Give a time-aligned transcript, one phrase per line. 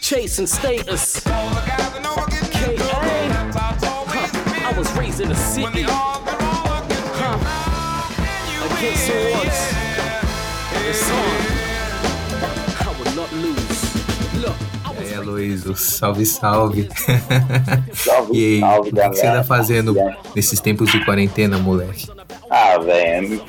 [0.00, 1.22] Chasing status.
[4.62, 5.84] I was raised in a city.
[5.86, 7.38] Huh.
[8.76, 9.60] Against the odds.
[10.88, 11.40] It's on.
[12.80, 13.80] I will not lose.
[14.42, 14.56] Look.
[15.00, 16.88] É, Aloysio, salve, salve.
[17.94, 19.94] Salve, E aí, salve, o que, que você tá fazendo
[20.34, 22.08] nesses tempos de quarentena, moleque?
[22.50, 23.42] Ah, velho,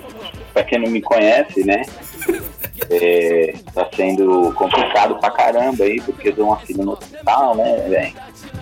[0.71, 1.81] quem não me conhece, né?
[2.89, 7.75] é, tá sendo complicado pra caramba aí, porque eu dou uma filha no hospital, né,
[7.89, 8.13] velho?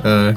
[0.04, 0.34] Ah,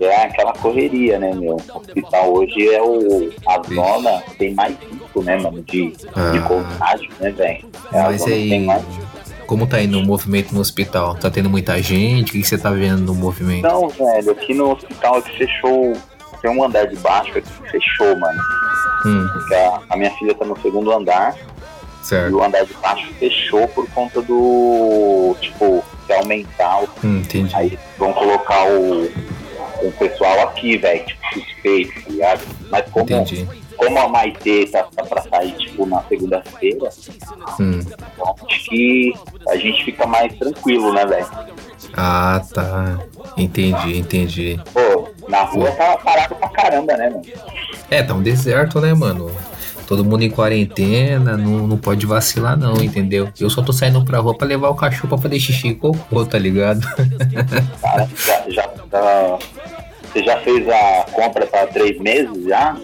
[0.00, 1.56] É aquela correria, né, meu?
[1.56, 6.06] O hospital hoje é o, a zona que tem mais risco, né, mano, de, de
[6.14, 6.40] Ah.
[6.46, 7.68] contágio, né, velho?
[7.92, 8.84] É mas que aí, mais
[9.46, 11.14] como tá indo o movimento no hospital?
[11.16, 12.28] Tá tendo muita gente?
[12.28, 13.62] O que, que você tá vendo no movimento?
[13.62, 15.94] Não, velho, aqui no hospital aqui fechou.
[16.42, 18.38] Tem um andar de baixo aqui que fechou, mano.
[19.04, 21.34] Hum, Que a, a minha filha tá no segundo andar
[22.02, 22.36] e certo.
[22.36, 25.36] o andar de baixo fechou por conta do.
[25.40, 26.82] Tipo, que aumentar.
[27.04, 27.54] Hum, entendi.
[27.54, 29.04] Aí vão colocar o,
[29.82, 32.40] o pessoal aqui, velho, tipo, suspeito, tá ligado?
[32.70, 33.46] Mas como, Entendi.
[33.78, 36.88] Como a Maitê tá, tá pra sair, tipo, na segunda-feira,
[37.60, 37.80] Hum.
[37.80, 39.12] então acho que
[39.48, 41.26] a gente fica mais tranquilo, né, velho?
[41.96, 42.98] Ah, tá.
[43.36, 44.60] Entendi, entendi.
[44.74, 47.22] Pô, na rua tá parado pra caramba, né, mano?
[47.90, 49.30] É, tá um deserto, né, mano?
[49.86, 53.28] Todo mundo em quarentena, não, não pode vacilar não, entendeu?
[53.40, 56.26] Eu só tô saindo pra rua pra levar o cachorro pra fazer xixi e cocô,
[56.26, 56.80] tá ligado?
[57.80, 59.38] Cara, já, já, já-
[60.12, 62.76] você já fez a compra pra três meses já?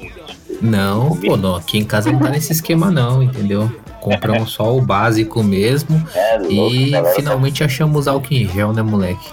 [0.60, 3.70] Não, pô, não, aqui em casa não tá nesse esquema não, entendeu?
[4.00, 9.28] Compramos só o básico mesmo É, louco, e finalmente achamos álcool em gel, né, moleque?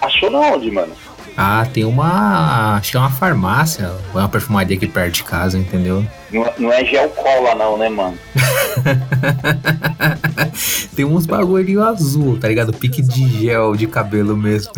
[0.00, 0.92] Achou na onde, mano?
[1.36, 2.76] Ah, tem uma.
[2.76, 6.04] Acho que é uma farmácia, ou é uma perfumaria aqui perto de casa, entendeu?
[6.30, 8.18] Não, não é gel cola não, né, mano?
[10.94, 12.72] tem uns bagulho azul, tá ligado?
[12.72, 14.72] Pique de gel de cabelo mesmo.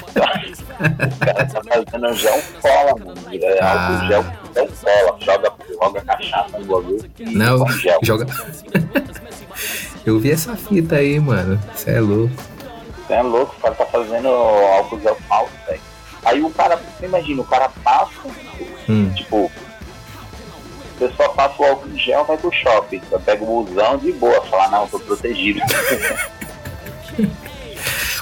[0.00, 3.14] O cara tá fazendo gel cola, mano.
[3.32, 4.06] É Ah.
[4.08, 4.24] gel,
[4.54, 5.16] gel cola.
[5.20, 7.98] Joga, joga cachaça no bagulho Não, gel.
[8.02, 8.26] joga.
[10.06, 11.60] Eu vi essa fita aí, mano.
[11.74, 12.32] Você é louco.
[13.10, 15.80] É louco, o cara tá fazendo álcool gel falso, velho.
[16.24, 18.12] Aí o cara, você imagina, o cara passa,
[18.88, 19.12] Hum.
[19.14, 23.00] tipo, o pessoal passa o álcool em gel, vai pro shopping.
[23.24, 25.60] Pega o busão de boa, fala, não, tô protegido.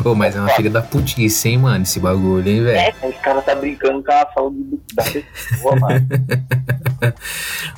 [0.05, 2.79] Ô, mas é uma filha da putice, hein, mano, esse bagulho, hein, velho.
[2.79, 6.09] É, os caras tá brincando com a saúde da pessoa, mano.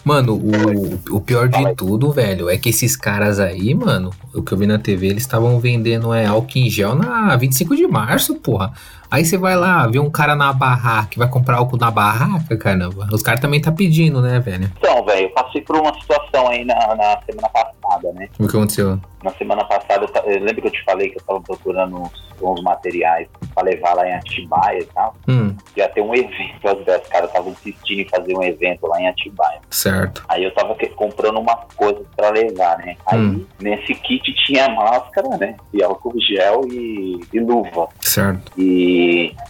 [0.03, 4.53] Mano, o, o pior de tudo, velho, é que esses caras aí, mano, o que
[4.53, 8.37] eu vi na TV, eles estavam vendendo é, álcool em gel na 25 de março,
[8.37, 8.73] porra.
[9.11, 12.57] Aí você vai lá, vê um cara na barraca que vai comprar álcool na barraca,
[12.57, 13.09] caramba.
[13.13, 14.71] Os caras também tá pedindo, né, velho?
[14.79, 18.29] Então, velho, eu passei por uma situação aí na, na semana passada, né?
[18.39, 18.99] O que aconteceu?
[19.23, 22.11] Na semana passada, eu, eu lembro que eu te falei que eu tava procurando uns,
[22.41, 25.15] uns materiais pra levar lá em Atibaia e tal.
[25.29, 28.99] Hum, Ia ter um evento, as os caras estavam insistindo em fazer um evento lá
[29.01, 29.61] em Atibaia.
[29.71, 30.25] certo.
[30.29, 32.97] Aí eu tava comprando umas coisas pra levar, né?
[33.07, 33.45] Aí Hum.
[33.61, 35.57] nesse kit tinha máscara, né?
[35.75, 37.89] E álcool gel e, e luva.
[38.01, 38.53] Certo.
[38.57, 39.00] E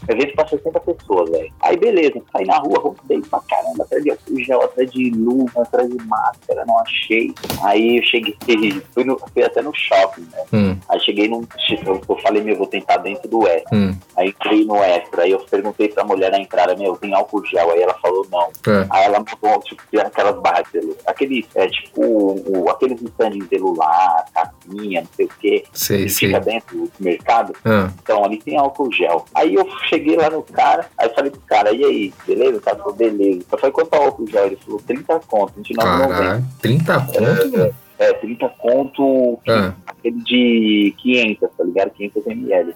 [0.08, 1.52] evento pra 60 pessoas, velho.
[1.60, 5.62] Aí beleza, saí na rua, rodei pra caramba, atrás de álcool gel, atrás de luva,
[5.62, 7.34] atrás de máscara, não achei.
[7.62, 8.36] Aí eu cheguei,
[8.94, 10.44] fui, no- fui até no shopping, né?
[10.52, 11.42] Hum, Aí cheguei num.
[11.86, 13.76] Eu, falei, meu, vou tentar dentro do extra.
[13.76, 13.96] hum.
[14.16, 17.70] Aí entrei no extra, aí eu perguntei pra mulher na entrada, meu, tem álcool gel?
[17.70, 18.48] Aí ela falou não.
[18.72, 18.86] É.
[18.90, 20.96] Aí ela mandou, tipo, aquelas barras de celular.
[21.06, 25.64] Aqueles, é tipo, o, aqueles stand de celular, capinha, não sei o quê.
[25.72, 26.28] Sei, que sei.
[26.28, 27.52] fica dentro do mercado.
[27.64, 29.24] Ah, Então ali tem álcool gel.
[29.40, 32.58] Aí eu cheguei lá no cara, aí falei pro cara, e aí, beleza?
[32.58, 33.40] O cara falou, beleza.
[33.50, 34.46] Eu falei, quanto é o álcool gel?
[34.46, 36.08] Ele falou, 30 conto, 29,90.
[36.08, 36.44] caralho.
[36.60, 37.74] 30 conto?
[37.98, 41.90] É, 30 conto, Ah, aquele de 500, tá ligado?
[41.90, 42.74] 500 ml.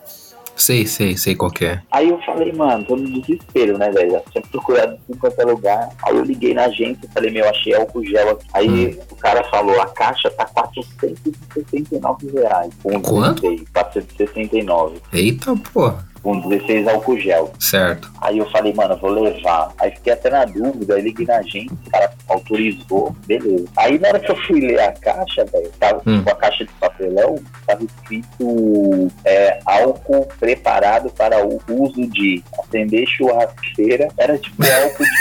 [0.56, 1.80] sei, sei, sei qual é.
[1.91, 4.20] Aí eu falei, mano, tô no desespero, né, velho?
[4.30, 5.88] Tinha procurado em qualquer lugar.
[6.03, 8.47] Aí eu liguei na agência e falei, meu, achei álcool gel aqui.
[8.54, 9.00] Aí Hum.
[9.10, 12.72] o cara falou, a caixa tá 469 reais.
[12.83, 13.42] Com Quanto?
[13.42, 14.97] 16, 469.
[15.12, 16.06] Eita, porra.
[16.24, 17.53] Com 16 álcool gel.
[17.60, 18.10] Certo.
[18.21, 19.71] Aí eu falei, mano, eu vou levar.
[19.78, 23.66] Aí fiquei até na dúvida, aí liguei na agência, o cara autorizou, beleza.
[23.76, 26.18] Aí na hora que eu fui ler a caixa, velho, tava Hum.
[26.18, 27.36] tipo, a caixa de papelão,
[27.66, 34.09] tava escrito é, álcool preparado para o uso de acender churrasqueira.
[34.16, 35.04] Era tipo álcool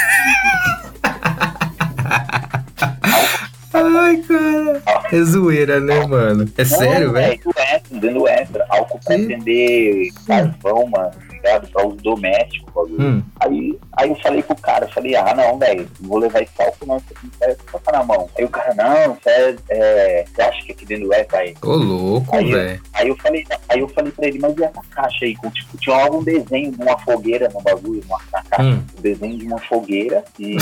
[3.75, 4.82] Ai, cara.
[5.13, 6.49] É zoeira, né, mano?
[6.57, 6.69] É de.
[6.69, 7.39] sério, Não, velho?
[7.43, 8.65] Do extra, dentro do extra.
[8.69, 11.11] Álcool pra acender carvão, mano.
[11.47, 11.67] Ligado?
[11.71, 12.87] Pra uso doméstico.
[12.99, 13.21] Hum.
[13.39, 16.61] Aí, aí eu falei pro cara, eu falei, ah não, velho, não vou levar esse
[16.61, 18.29] álcool não, isso aqui não tocar na mão.
[18.37, 21.53] Aí o cara, não, você, é, é, você acha que aqui dentro é, vai.
[21.61, 22.81] Ô, louco, velho.
[22.93, 25.33] aí eu falei, aí eu falei pra ele, mas e essa caixa aí?
[25.35, 28.83] Tipo, tinha algum desenho de uma fogueira no bagulho, uma, na caixa, Hum.
[28.97, 30.23] um desenho de uma fogueira.
[30.39, 30.55] E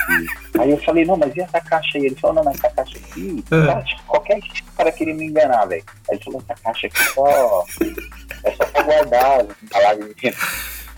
[0.58, 2.06] aí eu falei, não, mas e essa caixa aí?
[2.06, 3.66] Ele falou, não, mas essa caixa aqui, É.
[3.66, 5.82] cara, tipo, qualquer tipo, o cara queria me enganar, velho.
[6.10, 7.64] Aí ele falou, essa caixa aqui só.
[8.44, 10.14] É só pra guardar as embalagens.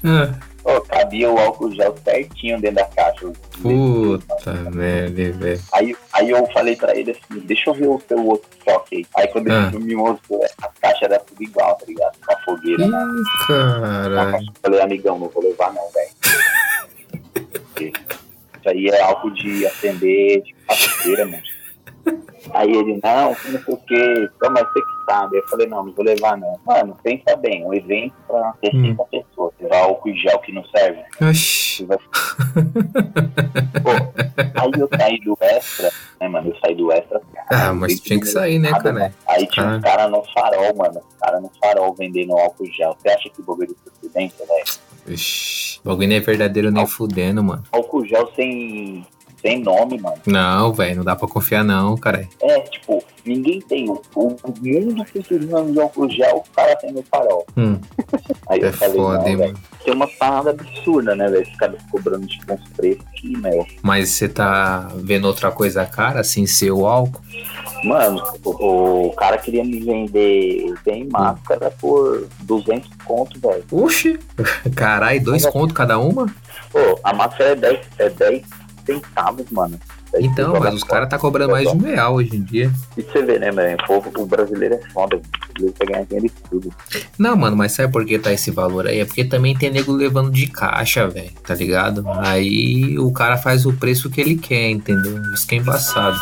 [0.04, 3.30] Ah, Pô, cabia o álcool gel certinho dentro da caixa.
[3.60, 5.60] puta merda, velho.
[5.74, 9.06] Aí, aí eu falei pra ele assim, deixa eu ver o seu outro estoque aí.
[9.16, 9.70] Aí quando Ah.
[9.74, 12.16] ele me mostrou, a caixa era tudo igual, tá ligado?
[12.26, 13.06] Com a fogueira Ih, na
[13.46, 14.46] caralho.
[14.46, 16.10] Eu falei, amigão, não vou levar não, velho.
[18.60, 21.42] Isso aí é álcool de acender de passadeira, mano.
[22.52, 25.38] Aí ele, não, não sei o que, mas você que sabe.
[25.38, 26.58] Eu falei, não, não vou levar não.
[26.66, 29.52] Mano, pensa bem, um evento pra 60 pessoas.
[29.60, 31.00] Levar álcool em gel que não serve.
[31.22, 31.64] Oxi.
[31.78, 31.98] Você vai-
[33.82, 33.90] Pô,
[34.60, 35.90] aí eu saí do extra,
[36.20, 36.50] né, mano?
[36.50, 37.20] Eu saí do extra.
[37.50, 39.12] Ah, mas tinha que sair, né, cara?
[39.26, 41.00] Aí tinha um cara no farol, mano.
[41.00, 42.96] Um cara no farol vendendo álcool gel.
[43.00, 44.64] Você acha que o bagulho é surpreendente, velho?
[45.06, 47.62] Ixi, o bagulho não é verdadeiro nem fudendo, mano.
[47.72, 49.04] Álcool gel sem,
[49.44, 50.16] sem nome, mano.
[50.26, 52.26] Não, velho, não dá pra confiar não, cara.
[52.40, 53.90] É, tipo, ninguém tem.
[53.90, 57.46] O, o mundo se utilizando de álcool gel, o cara tem no farol.
[57.54, 57.78] Hum,
[58.48, 59.58] Aí é eu falei, foda, não, mano.
[59.84, 61.42] Tem uma parada absurda, né, velho?
[61.42, 63.66] Esse cara cobrando, tipo, uns preços que, meu.
[63.82, 67.20] Mas você tá vendo outra coisa cara, sem ser o álcool?
[67.84, 73.62] Mano, o, o cara queria me vender bem máscara por 200 conto, velho.
[73.70, 74.18] Oxi,
[74.74, 76.34] caralho, dois conto cada uma?
[76.72, 79.78] Pô, a máscara é 10, é 10 centavos, mano.
[80.12, 82.70] Daí Então, mas os caras tá cobrando mais de um real hoje em dia.
[82.96, 83.76] E você vê, né, velho?
[83.82, 85.16] O povo, o brasileiro é foda.
[85.16, 86.74] O brasileiro quer ganhar dinheiro de tudo.
[87.18, 89.00] Não, mano, mas sabe por que tá esse valor aí?
[89.00, 92.04] É porque também tem nego levando de caixa, velho, tá ligado?
[92.18, 95.20] Aí o cara faz o preço que ele quer, entendeu?
[95.34, 96.16] Isso que é embaçado.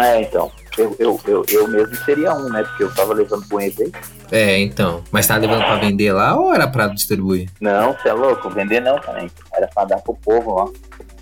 [0.00, 0.50] É, então.
[0.76, 2.62] Eu, eu, eu, eu mesmo seria um, né?
[2.62, 3.98] Porque eu tava levando pro evento.
[4.30, 5.02] É, então.
[5.10, 7.48] Mas tá levando pra vender lá ou era pra distribuir?
[7.60, 9.30] Não, você é louco, vender não também.
[9.54, 10.68] Era pra dar pro povo lá.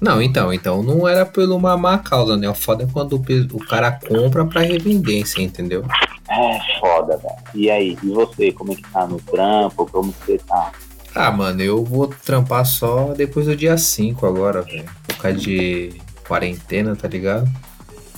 [0.00, 2.48] Não, então, então não era por uma má causa, né?
[2.48, 5.84] O foda é quando o, o cara compra pra revender, você entendeu?
[6.28, 7.34] É foda, velho.
[7.54, 9.86] E aí, e você, como é que tá no trampo?
[9.86, 10.72] Como que você tá?
[11.14, 14.84] Ah, mano, eu vou trampar só depois do dia 5 agora, velho.
[15.06, 15.92] Por causa de
[16.26, 17.48] quarentena, tá ligado?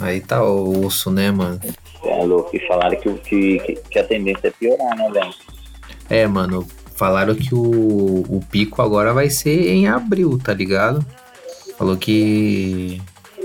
[0.00, 1.60] Aí tá o osso, né, mano?
[2.04, 2.56] É louco.
[2.56, 5.34] E falaram que, que, que, que a tendência é piorar, né, velho?
[6.08, 11.04] É, mano, falaram que o, o pico agora vai ser em abril, tá ligado?
[11.76, 13.00] Falou que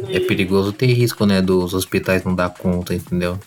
[0.09, 3.37] é perigoso ter risco, né, dos hospitais não dar conta, entendeu?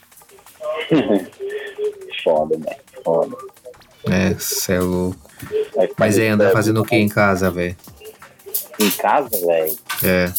[2.23, 2.77] foda, velho.
[3.05, 3.37] Foda.
[4.11, 5.19] É, cê é louco.
[5.75, 7.77] Vai Mas aí, anda fazendo o que em casa, velho?
[8.79, 9.77] Em casa, velho?
[10.03, 10.33] É.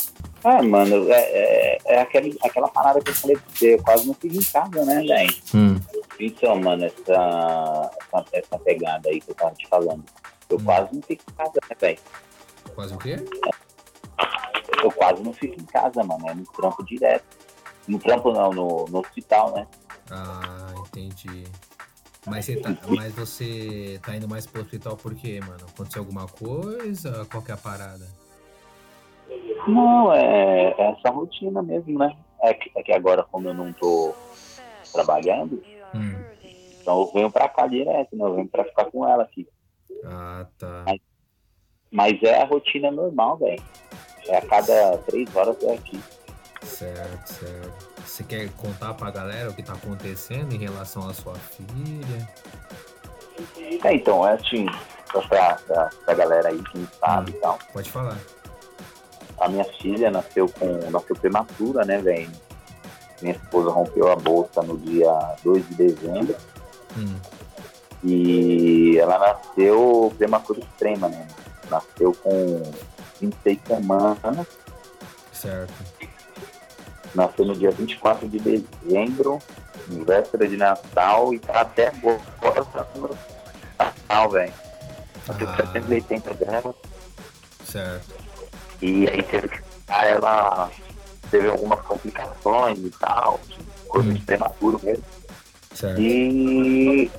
[0.43, 3.73] Ah, mano, é, é, é aquele, aquela parada que eu falei pra você.
[3.73, 5.35] Eu quase não fico em casa, né, velho?
[5.55, 5.79] Hum.
[6.19, 10.03] Então, mano, essa, essa, essa pegada aí que eu tava te falando.
[10.49, 10.63] Eu Hum.
[10.63, 11.97] quase não fico em casa, né, velho?
[12.75, 13.17] Quase o quê?
[14.83, 16.29] Eu quase não fico em casa, mano.
[16.29, 17.25] É no trampo direto.
[17.87, 19.67] No trampo não, no, no hospital, né?
[20.11, 21.45] Ah, entendi.
[22.27, 25.63] Mas você, tá, mas você tá indo mais pro hospital por quê, mano?
[25.67, 27.25] Aconteceu alguma coisa?
[27.29, 28.07] Qual que é a parada?
[29.67, 32.15] Não, é, é essa rotina mesmo, né?
[32.41, 34.13] É que, é que agora, como eu não tô
[34.91, 35.61] trabalhando,
[35.93, 36.15] Hum.
[36.81, 38.25] então eu venho pra cá direto, né?
[38.25, 39.47] Eu venho pra ficar com ela aqui.
[40.03, 40.85] Ah, tá.
[41.91, 43.63] Mas é a rotina normal, velho.
[44.27, 45.99] É a cada três horas eu tô aqui.
[46.63, 47.95] Certo, certo.
[48.05, 52.29] Você quer contar pra galera o que tá acontecendo em relação à sua filha?
[53.83, 54.65] É, então, é assim,
[55.11, 57.59] só pra, pra, pra galera aí que sabe e tal.
[57.73, 58.17] Pode falar.
[59.39, 60.89] A minha filha nasceu com.
[60.89, 62.31] nasceu prematura, né, velho?
[63.21, 65.11] Minha esposa rompeu a bolsa no dia
[65.43, 66.35] 2 de dezembro
[66.97, 67.15] Hum.
[68.03, 71.27] e ela nasceu prematura extrema, né?
[71.69, 72.61] Nasceu com
[73.21, 74.47] 26 semanas,
[75.31, 75.73] Certo.
[77.13, 79.39] nasceu no dia 24 de dezembro,
[79.89, 83.09] em véspera de Natal, e tá até agora tá no
[83.77, 84.53] Natal, velho.
[85.27, 85.55] Nasceu Ah.
[85.57, 86.75] 780 gramas.
[87.65, 88.13] Certo.
[88.81, 90.69] E aí teve que ela
[91.31, 93.39] teve algumas complicações e tal,
[93.87, 94.25] coisa de Hum.
[94.25, 95.03] prematuro mesmo.
[95.73, 95.99] Certo.
[95.99, 97.11] E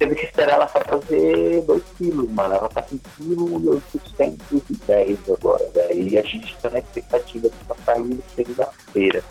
[0.00, 2.54] teve que esperar ela pra fazer 2 quilos, mano.
[2.54, 6.08] Ela tá com 1,810 agora, velho.
[6.08, 9.22] E a gente tá na expectativa de pra sair segunda-feira.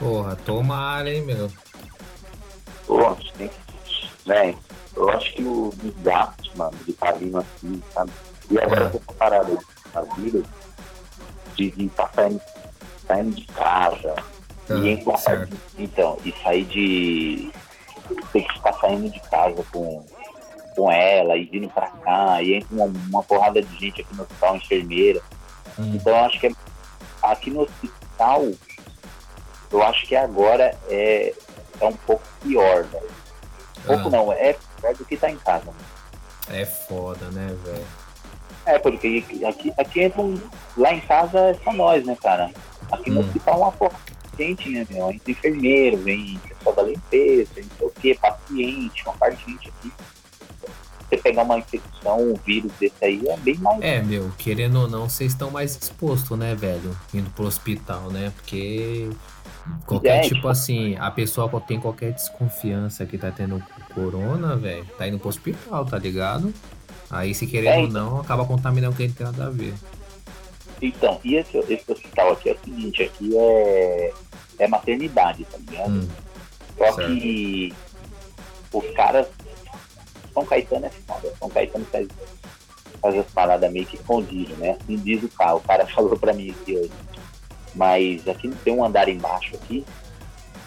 [0.00, 1.50] Porra, tomara, hein, meu.
[2.86, 3.56] Pô, a gente tem que.
[4.26, 4.58] Velho,
[4.96, 8.10] eu acho que o desgaste mano, de estar vindo assim, sabe?
[8.50, 8.86] E agora É.
[8.86, 9.58] eu tô parado
[9.94, 10.42] na vida
[11.54, 12.40] de estar saindo,
[13.06, 14.14] saindo de casa.
[14.68, 15.56] Ah, e entra- certo.
[15.78, 17.52] então, e sair de.
[18.14, 20.04] Ter que ficar saindo de casa com,
[20.76, 24.22] com ela e vindo pra cá, e entra uma, uma porrada de gente aqui no
[24.22, 25.20] hospital, enfermeira.
[25.78, 25.92] Hum.
[25.94, 26.52] Então eu acho que é-
[27.22, 28.48] aqui no hospital,
[29.72, 31.34] eu acho que agora é,
[31.80, 33.10] é um pouco pior, velho.
[33.86, 35.64] Pouco Ah, não, é pior do que tá em casa.
[35.66, 35.78] mano.
[36.48, 37.84] É foda, né, velho?
[38.64, 40.40] É, porque aqui, aqui entra um,
[40.76, 42.50] lá em casa é só nós, né, cara?
[42.90, 43.24] Aqui no Hum.
[43.24, 43.96] hospital é uma porra
[44.36, 45.10] de gente, né, meu?
[45.26, 49.92] Enfermeiro, vem pessoal da limpeza, não sei o quê, paciente, uma parte de gente aqui.
[51.08, 53.80] Você pegar uma infecção, um vírus desse aí, é bem mais.
[53.80, 56.96] É, meu, querendo ou não, vocês estão mais expostos, né, velho?
[57.14, 58.32] Indo pro hospital, né?
[58.34, 59.08] Porque
[59.86, 63.62] qualquer É, tipo tipo- assim, a pessoa que tem qualquer desconfiança que tá tendo
[63.94, 66.52] corona, velho, tá indo pro hospital, tá ligado?
[67.08, 69.74] Aí, se querendo É, ou não, acaba contaminando quem tem nada a ver.
[70.82, 74.12] Então, e esse, esse hospital aqui é o seguinte, aqui é,
[74.58, 75.90] é maternidade, tá ligado?
[75.90, 76.08] Hum,
[76.78, 77.10] Só certo.
[77.12, 77.74] que
[78.72, 79.26] os caras.
[80.34, 81.32] São Caetano é foda.
[81.38, 82.08] São Caetano faz,
[83.00, 84.76] faz as paradas meio que escondido, né?
[84.80, 85.54] Assim diz o cara.
[85.56, 86.90] O cara falou pra mim aqui hoje.
[87.74, 89.84] Mas aqui tem um andar embaixo aqui.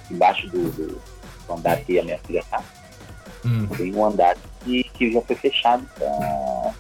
[0.10, 1.02] Embaixo do, do-
[1.52, 2.64] andar que a minha filha tá.
[3.46, 6.74] hum, Tem um andar que, que já foi fechado pra,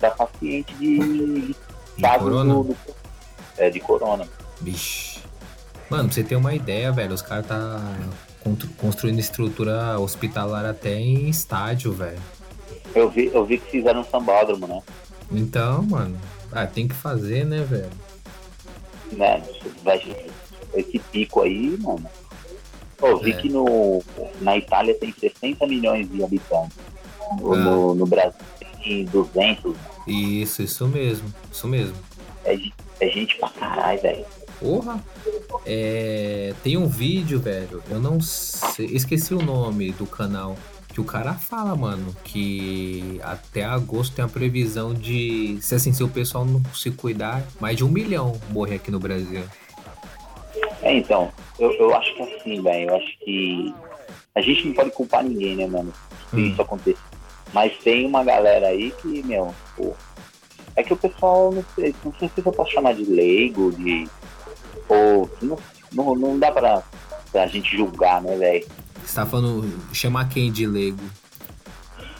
[0.00, 1.54] pra paciente de,
[1.96, 2.54] de casos corona?
[2.54, 2.76] do, do-
[3.56, 4.28] é, de corona.
[4.60, 5.17] Vixe.
[5.90, 7.80] Mano, pra você ter uma ideia, velho, os caras tá
[8.42, 12.18] constru- construindo estrutura hospitalar até em estádio, velho.
[12.94, 14.82] Eu vi, eu vi que fizeram um sambódromo, né?
[15.32, 16.18] Então, mano,
[16.52, 17.90] ah, tem que fazer, né, velho?
[19.12, 19.42] né?
[20.74, 22.04] Esse pico aí, mano.
[23.00, 23.36] Eu vi É.
[23.36, 24.02] que no,
[24.40, 26.76] na Itália tem 60 milhões de habitantes.
[27.40, 27.56] No, Ah.
[27.56, 28.38] no, no Brasil
[28.82, 29.74] tem 200.
[30.06, 31.94] Isso, isso mesmo, isso mesmo.
[32.44, 32.54] É,
[33.00, 34.24] é gente pra caralho, velho.
[34.60, 35.02] Porra!
[35.64, 40.56] É, tem um vídeo, velho, eu não sei, esqueci o nome do canal,
[40.92, 46.02] que o cara fala, mano, que até agosto tem a previsão de, se assim, se
[46.02, 49.42] o pessoal não se cuidar, mais de um milhão morrer aqui no Brasil.
[50.82, 53.74] É, então, eu, eu acho que assim, velho, eu acho que
[54.34, 55.92] a gente não pode culpar ninguém, né, mano,
[56.30, 56.46] se Hum.
[56.46, 56.98] isso acontecer.
[57.52, 59.94] Mas tem uma galera aí que, meu, pô,
[60.76, 64.06] é que o pessoal, não sei, não sei se eu posso chamar de leigo, de.
[64.88, 65.30] Ou.
[65.42, 65.58] Não,
[65.92, 66.82] não, não dá pra,
[67.32, 68.66] pra gente julgar, né, velho?
[69.04, 71.02] Você tá falando, chamar quem de leigo?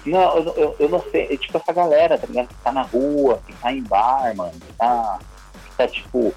[0.06, 2.48] Não, eu, eu, eu não sei, é tipo essa galera, tá ligado?
[2.48, 5.18] Que tá na rua, que tá em bar, mano, que tá,
[5.66, 6.32] que tá tipo,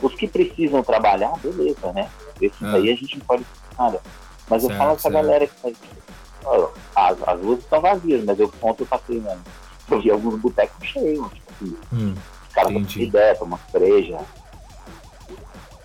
[0.00, 2.08] os que precisam trabalhar, beleza, né?
[2.40, 2.76] Esses Ah.
[2.76, 3.44] aí a gente não pode
[3.76, 4.00] nada.
[4.48, 5.14] Mas eu Certo, falo essa certo.
[5.14, 9.42] galera que tá, tipo, as, as ruas estão vazias, mas eu ontem eu passei, mano,
[9.90, 12.14] eu vi alguns botecos cheios, tipo assim, Hum,
[12.48, 14.20] os caras ideia, tomam breja,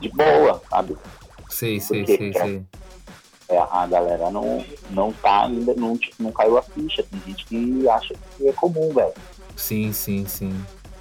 [0.03, 0.97] de boa, sabe?
[1.49, 2.17] sei, sei, Por quê?
[2.17, 2.61] sei, sei.
[3.49, 7.45] É, a galera não, não tá ainda, não, tipo, não caiu a ficha, tem gente
[7.45, 9.13] que acha que é comum, velho.
[9.55, 10.53] Sim, sim, sim.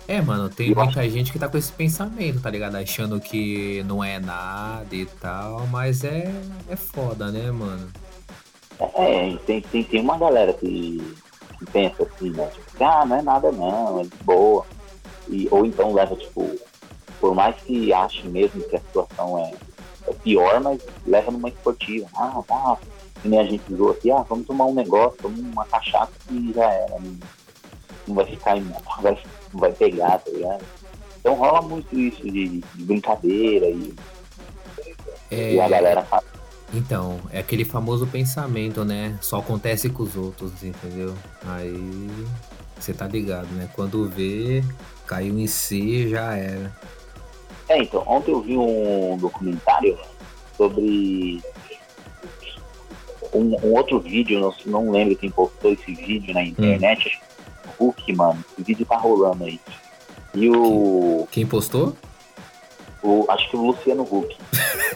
[0.06, 2.76] É, mano, tem Eu muita gente que tá com esse pensamento, tá ligado?
[2.76, 6.30] Achando que não é nada e tal, mas é,
[6.68, 7.88] é foda, né, mano?
[8.96, 11.16] É, tem, tem, tem uma galera que,
[11.58, 12.46] que pensa assim, né?
[12.48, 14.66] Tipo, ah, não é nada não, é de boa.
[15.28, 16.58] E, ou então leva, tipo,
[17.22, 19.54] por mais que ache mesmo que a situação é,
[20.08, 22.08] é pior, mas leva numa esportiva.
[22.16, 22.76] Ah, tá.
[23.22, 26.52] Que nem a gente usou aqui, ah, vamos tomar um negócio, tomar uma cachaça e
[26.52, 26.98] já era.
[26.98, 27.16] Não,
[28.08, 29.16] não vai ficar, em- não vai,
[29.52, 30.64] não vai pegar, tá ligado?
[31.20, 33.94] Então rola muito isso de, de brincadeira e,
[35.30, 36.24] e a É, galera fala.
[36.74, 39.16] então, é aquele famoso pensamento, né?
[39.22, 41.14] Só acontece com os outros, entendeu?
[41.46, 42.10] Aí
[42.76, 43.68] você tá ligado, né?
[43.76, 44.64] Quando vê,
[45.06, 46.76] caiu em si, já era.
[47.72, 49.98] É, então, ontem eu vi um documentário
[50.58, 51.40] sobre
[53.32, 57.24] um, um outro vídeo, não, não lembro quem postou esse vídeo na internet, acho que
[57.78, 59.58] o Hulk, mano, esse vídeo tá rolando aí.
[60.34, 61.96] E o, Quem postou?
[63.02, 64.36] o acho que o Luciano Huck.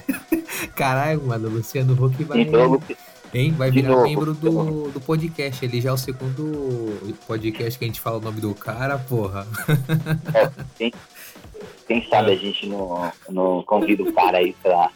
[0.77, 2.97] Caralho, mano, o Luciano Huck vai, Então, Luci-
[3.35, 5.65] hein, vai virar novo, membro do, do podcast.
[5.65, 9.47] Ele já é o segundo podcast que a gente fala o nome do cara, porra.
[11.87, 14.91] quem sabe a gente não, não convida o cara aí pra.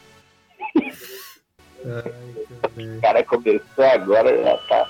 [1.85, 4.89] O cara começou agora, já tá.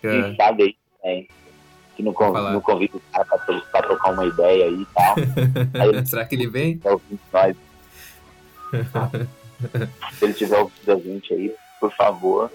[0.00, 1.26] Quem sabe aí, né?
[1.96, 2.52] Que não, con- Falar.
[2.52, 5.14] não convida o cara pra, to- pra trocar uma ideia aí e tal.
[5.98, 6.78] Aí Será que ele vem?
[6.78, 7.56] tá ouvindo nós.
[10.18, 12.50] Se ele tiver ouvindo a gente aí, por favor,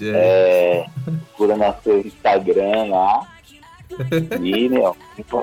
[0.00, 3.26] É, procura nosso Instagram lá.
[4.42, 4.96] E, meu,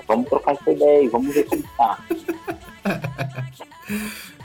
[0.07, 1.97] vamos trocar essa ideia aí, vamos ver como tá.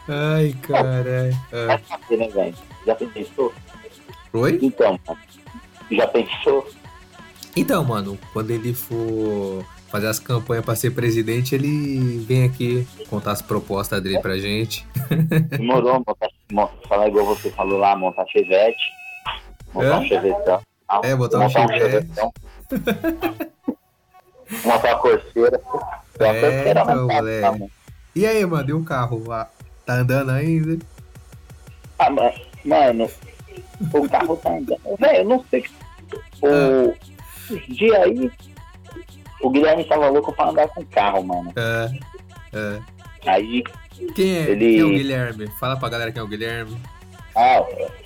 [0.08, 1.36] Ai, caralho.
[1.66, 2.54] Vai saber, né, velho?
[2.86, 3.52] Já pensou?
[4.32, 4.58] Oi?
[4.62, 4.98] Então,
[5.90, 6.68] já pensou?
[7.56, 13.32] Então, mano, quando ele for fazer as campanhas pra ser presidente, ele vem aqui contar
[13.32, 14.86] as propostas dele pra gente.
[15.50, 18.78] Demorou, montar, mon- falar igual você falou lá, montar chevette.
[19.74, 19.98] Montar É?
[19.98, 20.60] um chevetão.
[21.02, 21.78] É, botar um chevette.
[21.80, 22.32] chevetão.
[24.64, 25.60] uma corceira.
[26.18, 27.40] Tem uma É, então, moleque.
[27.40, 27.70] tá, mano?
[28.14, 29.32] E aí, mano, e o carro?
[29.32, 29.46] Ah,
[29.86, 30.78] Tá andando ainda?
[31.98, 32.32] Ah, ma-
[32.64, 33.10] mano,
[33.92, 34.80] o carro tá andando.
[34.98, 35.64] Velho, eu não sei.
[36.42, 36.94] O
[37.54, 38.30] esse dia aí,
[39.40, 41.50] o Guilherme tava louco pra andar com o carro, mano.
[41.56, 41.90] É,
[42.52, 42.80] é.
[43.30, 43.64] Aí,
[44.14, 44.50] Quem é?
[44.50, 45.46] Ele- Quem é o Guilherme?
[45.58, 46.76] Fala pra galera quem é o Guilherme.
[47.34, 47.62] ah,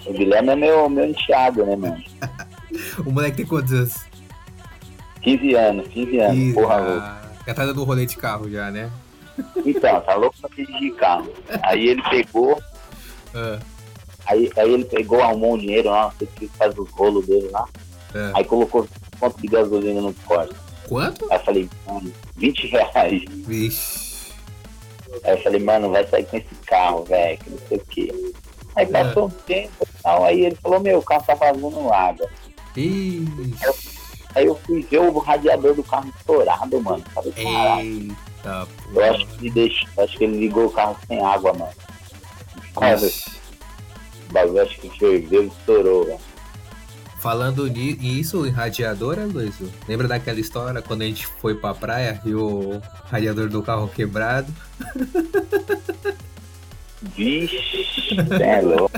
[0.06, 2.02] o Guilherme é meu, meu enteado, né, mano?
[3.04, 3.94] O moleque tem quantos anos?
[5.22, 7.02] 15 anos, 15 anos, Ih, porra louca.
[7.06, 8.90] ah, já tá dando rolê de carro já, né?
[9.64, 11.32] Então, tá louco pra dirigir carro.
[11.62, 12.60] Aí ele pegou,
[13.34, 13.58] Ah,
[14.26, 17.26] aí, aí ele pegou, arrumou um dinheiro lá, não sei o que faz os rolos
[17.26, 17.66] dele lá.
[18.14, 18.30] é.
[18.34, 18.86] Aí colocou
[19.18, 20.54] quanto de gasolina no corte.
[20.88, 21.24] Quanto?
[21.32, 23.22] Aí eu falei, mano, 20 reais.
[23.46, 24.32] Vixe.
[25.24, 28.34] Aí eu falei, mano, vai sair com esse carro, velho, que não sei o que.
[28.74, 32.28] Aí passou um tempo e tal, aí ele falou, meu, o carro tá vazando água.
[32.76, 33.91] Ixi.
[34.34, 37.02] Aí eu fui ver o radiador do carro estourado, mano.
[37.14, 41.72] Falei, Eita, eu acho que deixou, acho que ele ligou o carro sem água, mano.
[42.80, 43.30] Mas Ixi.
[44.30, 46.18] o bagulho acho que ferveu e estourou, velho.
[47.20, 49.54] Falando ni- nisso, em radiador, é, Luiz?
[49.86, 54.52] Lembra daquela história quando a gente foi pra praia e o radiador do carro quebrado?
[57.16, 58.90] Vixe, é louco.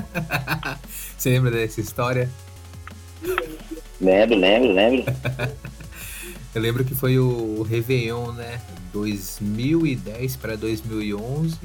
[1.19, 2.31] Você lembra dessa história?
[4.05, 5.05] Lembro, lembro, lembro.
[6.55, 8.61] Eu lembro que foi o Réveillon, né?
[8.93, 11.59] 2010 pra 2011.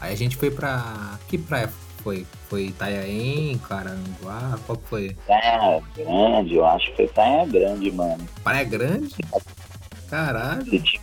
[0.00, 1.18] Aí a gente foi pra.
[1.28, 1.70] Que praia
[2.02, 2.26] foi?
[2.48, 4.58] Foi Itanhaém, Caranguá?
[4.66, 5.16] Qual que foi?
[5.26, 8.24] Praia Grande, eu acho que foi Praia Grande, mano.
[8.42, 9.14] Praia Grande?
[10.08, 10.64] Caralho.
[10.64, 11.02] Que tinha,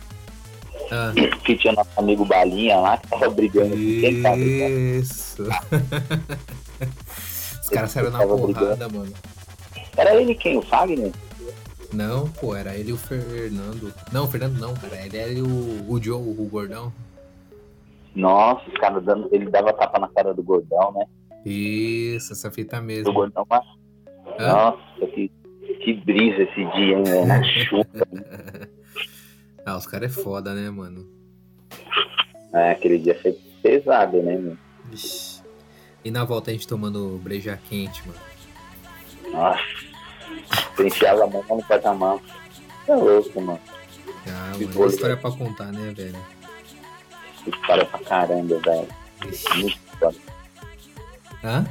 [0.90, 1.12] Ah,
[1.44, 4.78] que tinha nosso amigo Balinha lá, que tava brigando com quem tava brigando.
[5.00, 5.44] isso.
[7.62, 9.12] Os caras saíram na porrada, mano.
[9.96, 10.56] Era ele quem?
[10.58, 11.12] O Fagner?
[11.92, 13.92] Não, pô, era ele e o Fernando.
[14.12, 14.96] Não, o Fernando não, cara.
[15.04, 16.92] Ele era o, o Joe, o gordão.
[18.14, 19.28] Nossa, os caras dando.
[19.30, 21.04] Ele dava tapa na cara do gordão, né?
[21.44, 23.12] Isso, essa fita Do mesmo.
[23.12, 23.64] gordão, mas.
[24.38, 25.30] Nossa, que,
[25.84, 27.26] que brisa esse dia, hein, velho?
[27.26, 27.86] Na chuva.
[29.64, 31.06] Ah, os caras é foda, né, mano?
[32.52, 33.30] É, aquele dia foi
[33.62, 34.58] pesado, né, mano?
[36.04, 38.18] E na volta a gente tomando breja quente, mano.
[39.32, 39.62] Nossa.
[40.76, 42.20] Você enfiava a mão no porta-mão.
[42.86, 43.60] É louco, mano.
[44.26, 46.18] Ah, mano, é história pra contar, né, velho?
[47.46, 48.88] História pra caramba, velho.
[49.56, 50.16] Muito foda.
[51.44, 51.66] Hã?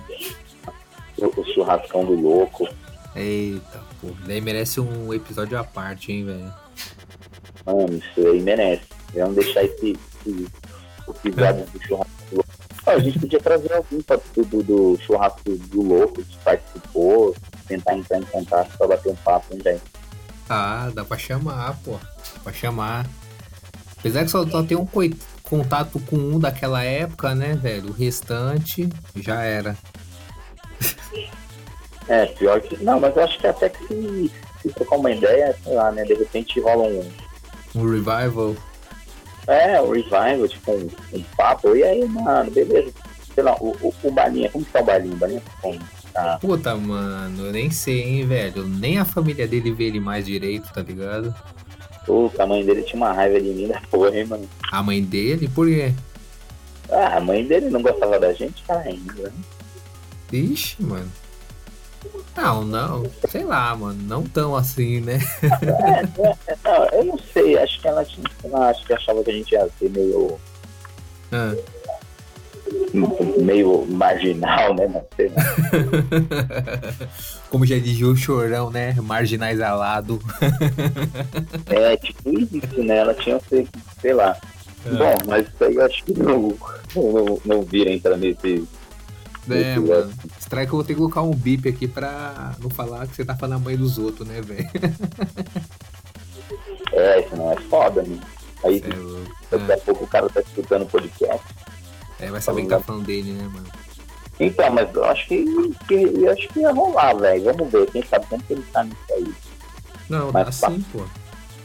[1.18, 2.68] O, o churrascão do louco.
[3.16, 4.10] Eita, pô.
[4.26, 6.54] Daí merece um episódio à parte, hein, velho?
[7.66, 8.84] Mano, isso aí merece.
[9.14, 10.48] Vamos deixar esse, esse
[11.26, 12.50] episódio do churrasco do louco.
[12.86, 17.36] Ó, a gente podia trazer alguém pra, do, do churrasco do louco que participou,
[17.72, 19.82] tentar entrar em contato pra bater um papo, hein, velho?
[20.50, 21.92] Ah, dá pra chamar, pô.
[21.94, 23.06] Dá pra chamar.
[23.98, 24.88] Apesar que só, só tem um
[25.44, 27.90] contato com um daquela época, né, velho?
[27.90, 29.78] O restante já era.
[32.08, 32.84] É, pior que.
[32.84, 34.32] Não, mas eu acho que até que se,
[34.62, 36.04] se trocar uma ideia, sei lá, né?
[36.04, 37.12] De repente rola um.
[37.76, 38.56] Um revival.
[39.48, 41.76] É, um revival, tipo um, um papo.
[41.76, 42.92] E aí, mano, beleza.
[43.34, 45.14] Sei lá, o, o, o Balinha, como que tá o Balinha?
[45.14, 45.80] O Balinha tá como?
[46.14, 46.38] Tá.
[46.42, 48.68] Puta, mano, eu nem sei, hein, velho.
[48.68, 51.34] Nem a família dele vê ele mais direito, tá ligado?
[52.06, 54.50] Puta, a mãe dele tinha uma raiva de mim da porra, hein, mano.
[54.72, 55.94] A mãe dele, por quê?
[56.92, 59.24] Ah, a mãe dele não gostava da gente, ainda.
[59.24, 59.32] né?
[60.34, 61.10] Ixi, mano.
[62.36, 63.06] Não, não.
[63.30, 64.02] Sei lá, mano.
[64.04, 65.20] Não tão assim, né?
[65.62, 69.24] É, é, é, não, eu não sei, acho que ela tinha, ela acho que achava
[69.24, 70.40] que a gente ia ser meio,
[71.32, 71.56] Ah.
[73.42, 74.88] Meio marginal, né?
[74.88, 75.44] Não sei, né?
[77.50, 78.94] Como já dizia o chorão, né?
[79.02, 80.20] Marginais alado.
[81.68, 82.98] É, tipo isso, né?
[82.98, 83.68] Ela tinha, sei,
[84.00, 84.38] sei lá.
[84.86, 86.58] Bom, mas isso aí eu acho que não,
[86.96, 88.68] não, não vira entrar nesse.
[89.50, 90.14] É, mano.
[90.40, 93.26] Estranho que eu vou ter que colocar um bip aqui pra não falar que você
[93.26, 94.70] tá falando a mãe dos outros, né, velho?
[96.94, 98.20] É, isso não é foda, né?
[98.64, 98.84] Aí
[99.52, 101.46] é daqui a pouco o cara tá escutando o podcast.
[102.22, 103.68] É, vai saber que tá falando dele, né, mano?
[104.40, 105.46] Então, mas eu acho que,
[105.88, 107.44] que eu acho que ia rolar, velho.
[107.46, 109.34] Vamos ver, quem sabe como que ele tá nisso aí.
[110.10, 111.00] Não, Mas dá sim, pô.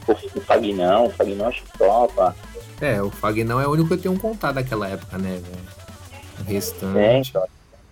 [0.09, 2.35] O, o Fagnão, o Fagnão acho que topa.
[2.81, 5.65] É, o Fagnão é o único que eu tenho contato daquela época, né, velho?
[6.39, 7.31] O É, restante.
[7.31, 7.47] então.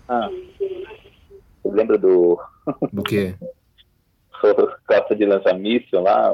[0.08, 0.28] Ah.
[0.58, 2.38] Você lembra do
[2.92, 3.34] Do quê?
[4.86, 6.30] Costa de lança míssil lá?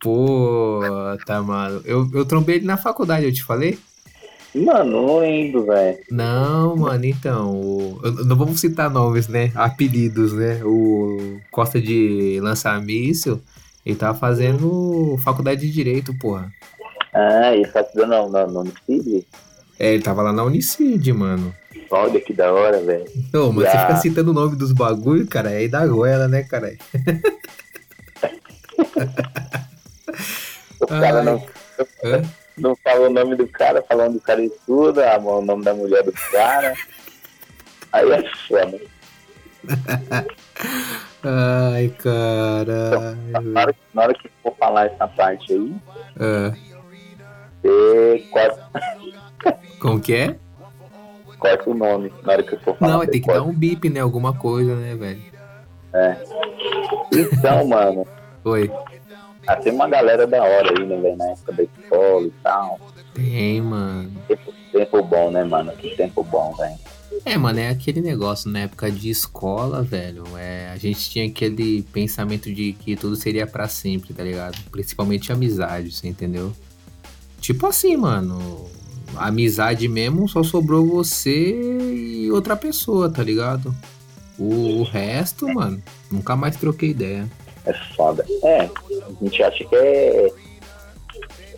[0.00, 0.80] Pô,
[1.24, 1.80] tá, mano.
[1.84, 3.78] Eu, eu trombei ele na faculdade, eu te falei?
[4.54, 5.98] Mano, não lembro, velho.
[6.10, 7.52] Não, mano, então.
[7.58, 9.50] o- não vamos citar nomes, né?
[9.54, 10.60] Apelidos, né?
[10.64, 13.40] O Costa de lançar míssil,
[13.84, 16.52] ele tava fazendo faculdade de Direito, porra.
[17.14, 19.26] Ah, ele tá estudando no, no Unicid?
[19.78, 21.54] É, ele tava lá na Unicid, mano.
[21.90, 23.04] Olha que da hora, velho.
[23.34, 23.80] Ô, mas você Já.
[23.86, 26.74] fica citando o nome dos bagulho, cara, aí dá goela, né, cara?
[30.80, 31.42] O cara não,
[32.04, 32.22] Hã?
[32.58, 36.12] não fala o nome do cara, falando do cara estuda, o nome da mulher do
[36.12, 36.74] cara.
[37.92, 38.80] Aí é foda.
[41.24, 43.16] Ai, cara.
[43.30, 45.74] Na hora, na hora que for falar essa parte aí,
[46.18, 46.52] Ah,
[47.62, 48.70] você corta,
[49.80, 50.36] como que é?
[51.38, 52.12] corta o nome.
[52.22, 52.92] Na hora que eu for falar.
[52.92, 53.40] Não, ter que corta.
[53.40, 54.00] dar um bip, né?
[54.00, 55.22] Alguma coisa, né, velho?
[57.12, 58.06] Então, mano,
[58.44, 58.70] Oi.
[59.46, 61.16] Ah, tem uma galera da hora aí, né, velho?
[61.16, 62.80] Na época da escola e tal.
[63.14, 64.12] Tem, mano.
[64.28, 65.72] Tempo, tempo bom, né, mano?
[65.72, 66.78] Que tempo bom, velho.
[67.24, 71.82] É, mano, é aquele negócio, na época de escola, velho, é, a gente tinha aquele
[71.92, 74.58] pensamento de que tudo seria pra sempre, tá ligado?
[74.70, 76.52] Principalmente amizade, você entendeu?
[77.40, 78.66] Tipo assim, mano,
[79.16, 83.74] amizade mesmo só sobrou você e outra pessoa, tá ligado?
[84.38, 87.28] O, o resto, mano, nunca mais troquei ideia.
[87.64, 88.24] É foda.
[88.42, 90.26] É, a gente acha que é.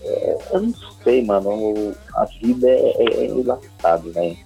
[0.03, 1.95] é, eu não sei, mano.
[2.15, 4.37] A vida é, é, é engraçado, velho.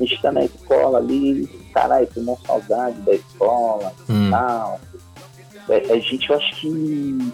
[0.00, 4.80] A gente tá na escola ali, caralho, tem uma saudade da escola e Hum, tal.
[5.68, 7.32] É, a gente, eu acho que.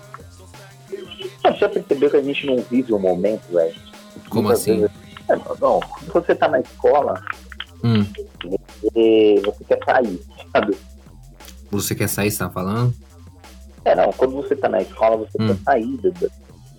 [1.43, 3.75] Você já percebeu que a gente não vive o momento, velho?
[4.31, 4.81] como Muitas assim?
[4.81, 4.97] vezes-
[5.29, 5.81] É, não,
[6.13, 7.23] você tá na escola,
[7.85, 8.03] Hum,
[8.43, 10.21] você, você quer sair,
[10.53, 10.77] sabe?
[11.71, 12.95] você quer sair, você tá falando?
[13.89, 15.47] É, não, quando você tá na escola, você Hum.
[15.47, 16.29] quer sair, da,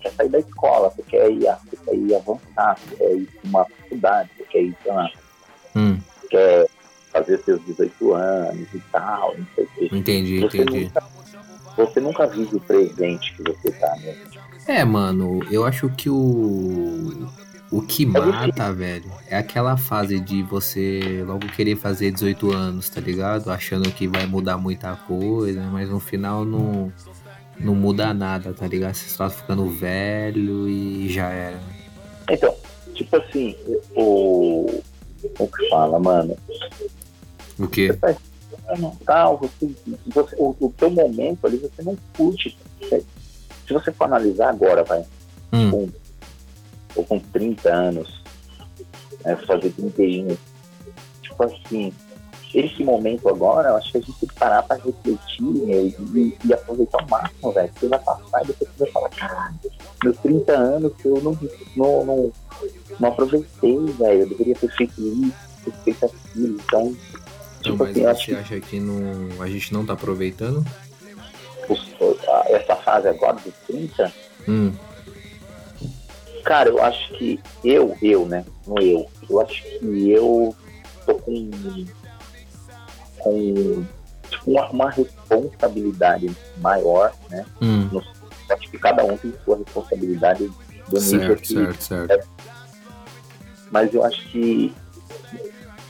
[0.00, 3.48] quer sair da escola, você quer ir, você quer ir avançar, você quer ir pra
[3.50, 5.10] uma faculdade, você quer ir, sei lá,
[5.74, 5.98] Hum,
[6.30, 6.66] quer
[7.12, 9.88] fazer seus 18 anos e tal, não sei o quê.
[9.92, 10.84] entendi, Você entendi.
[10.84, 11.02] nunca,
[11.76, 14.14] você nunca vive o presente que você tá, né?
[14.68, 17.26] É, mano, eu acho que o.
[17.70, 18.32] O que difícil.
[18.32, 23.50] mata, velho, é aquela fase de você logo querer fazer 18 anos, tá ligado?
[23.50, 26.92] Achando que vai mudar muita coisa, mas no final não,
[27.58, 28.94] não muda nada, tá ligado?
[28.94, 31.60] Você só tá ficando velho e já era.
[32.28, 32.54] Então,
[32.94, 33.56] tipo assim,
[33.94, 34.82] o.
[35.36, 36.36] Como que fala, mano?
[37.58, 37.96] O quê?
[38.78, 39.70] Não, tal, você,
[40.06, 42.56] você, o, o teu momento ali você não curte.
[42.88, 43.04] Se
[43.70, 45.04] se você for analisar agora, vai,
[45.52, 45.88] Hum, com,
[46.94, 48.22] ou com 30 anos,
[49.24, 50.36] né, fazer 31,
[51.22, 51.92] tipo assim,
[52.54, 55.76] esse momento agora, eu acho que a gente tem que parar pra refletir né,
[56.14, 57.70] e, e aproveitar o máximo, velho.
[57.78, 59.54] Você vai passar e depois você vai falar, caralho,
[60.02, 61.38] meus 30 anos eu não,
[61.76, 62.32] não, não,
[62.98, 64.22] não aproveitei, velho.
[64.22, 66.60] Eu deveria ter feito isso, ter feito aquilo.
[66.64, 66.96] Então,
[67.62, 70.64] tipo mas assim, você acha que não, a gente não tá aproveitando?
[71.68, 74.12] que essa fase agora dos 30,
[74.48, 74.72] Hum,
[76.44, 78.44] Cara, eu acho que eu, eu, né?
[78.66, 79.06] No eu.
[79.28, 80.54] Eu acho que eu
[81.06, 81.50] tô com.
[83.18, 83.86] com
[84.28, 87.44] tipo, uma, uma responsabilidade maior, né?
[87.60, 88.02] hum, Eu
[88.56, 90.50] acho que cada um tem sua responsabilidade
[90.88, 91.54] do nível certo, que.
[91.54, 92.28] certo, certo.
[93.70, 94.74] Mas eu acho que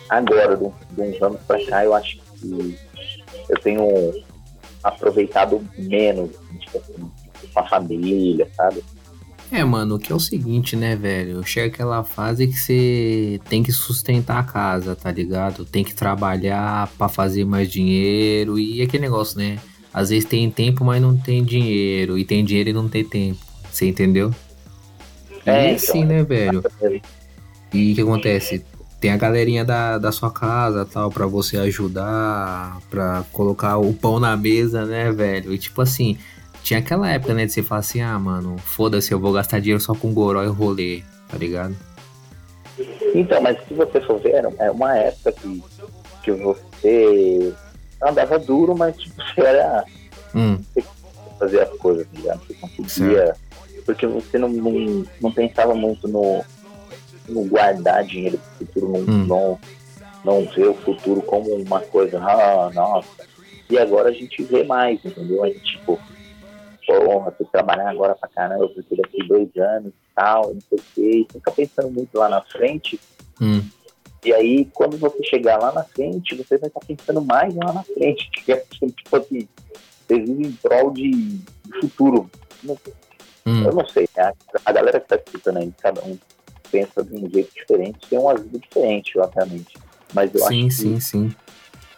[0.08, 2.78] agora, de, de uns anos pra cá, eu acho que
[3.48, 4.12] eu tenho
[4.82, 7.10] aproveitado menos, tipo assim,
[7.52, 8.84] com a família, sabe?
[9.52, 11.44] É, mano, que é o seguinte, né, velho?
[11.44, 15.64] Chega aquela fase que você tem que sustentar a casa, tá ligado?
[15.64, 19.58] Tem que trabalhar pra fazer mais dinheiro e aquele negócio, né?
[19.92, 22.16] Às vezes tem tempo, mas não tem dinheiro.
[22.16, 23.40] E tem dinheiro e não tem tempo.
[23.70, 24.32] Você entendeu?
[25.44, 26.62] É, então, assim, né, velho?
[27.74, 28.64] E o que acontece?
[29.00, 34.20] Tem a galerinha da, da sua casa, tal, pra você ajudar, pra colocar o pão
[34.20, 35.52] na mesa, né, velho?
[35.52, 36.18] E tipo assim,
[36.62, 39.80] tinha aquela época, né, de você falar assim, ah, mano, foda-se, eu vou gastar dinheiro
[39.80, 41.76] só com goró e rolê, tá ligado?
[43.14, 45.62] Então, mas se você for ver, é uma época que,
[46.22, 47.52] que você
[48.02, 49.84] andava duro, mas tipo, você era
[50.34, 50.58] Hum,
[51.38, 52.40] fazer as coisas, tá ligado?
[52.46, 53.36] Você conseguia.
[53.84, 56.44] Porque você não, não, não pensava muito no,
[57.28, 59.26] no guardar dinheiro pro futuro, não, Hum.
[59.26, 59.60] não,
[60.24, 63.08] não vê o futuro como uma coisa, ah, nossa.
[63.68, 65.42] E agora a gente vê mais, entendeu?
[65.42, 66.00] A gente, tipo,
[66.90, 70.82] porra, que trabalhar agora pra caramba, porque daqui dois anos e tal, não sei o
[70.94, 71.26] quê.
[71.28, 73.00] E fica pensando muito lá na frente.
[73.40, 73.62] Hum.
[74.24, 77.82] E aí, quando você chegar lá na frente, você vai estar pensando mais lá na
[77.82, 78.30] frente.
[78.30, 79.48] Que é, tipo assim,
[80.06, 81.40] você vive em prol de,
[81.80, 82.30] futuro.
[83.46, 83.64] Hum.
[83.64, 84.32] Eu não sei, né?
[84.64, 86.18] a galera que tá escutando aí, cada um
[86.70, 89.76] pensa de um jeito diferente, tem uma vida diferente, obviamente.
[90.12, 91.34] Mas eu Sim, acho sim, que sim.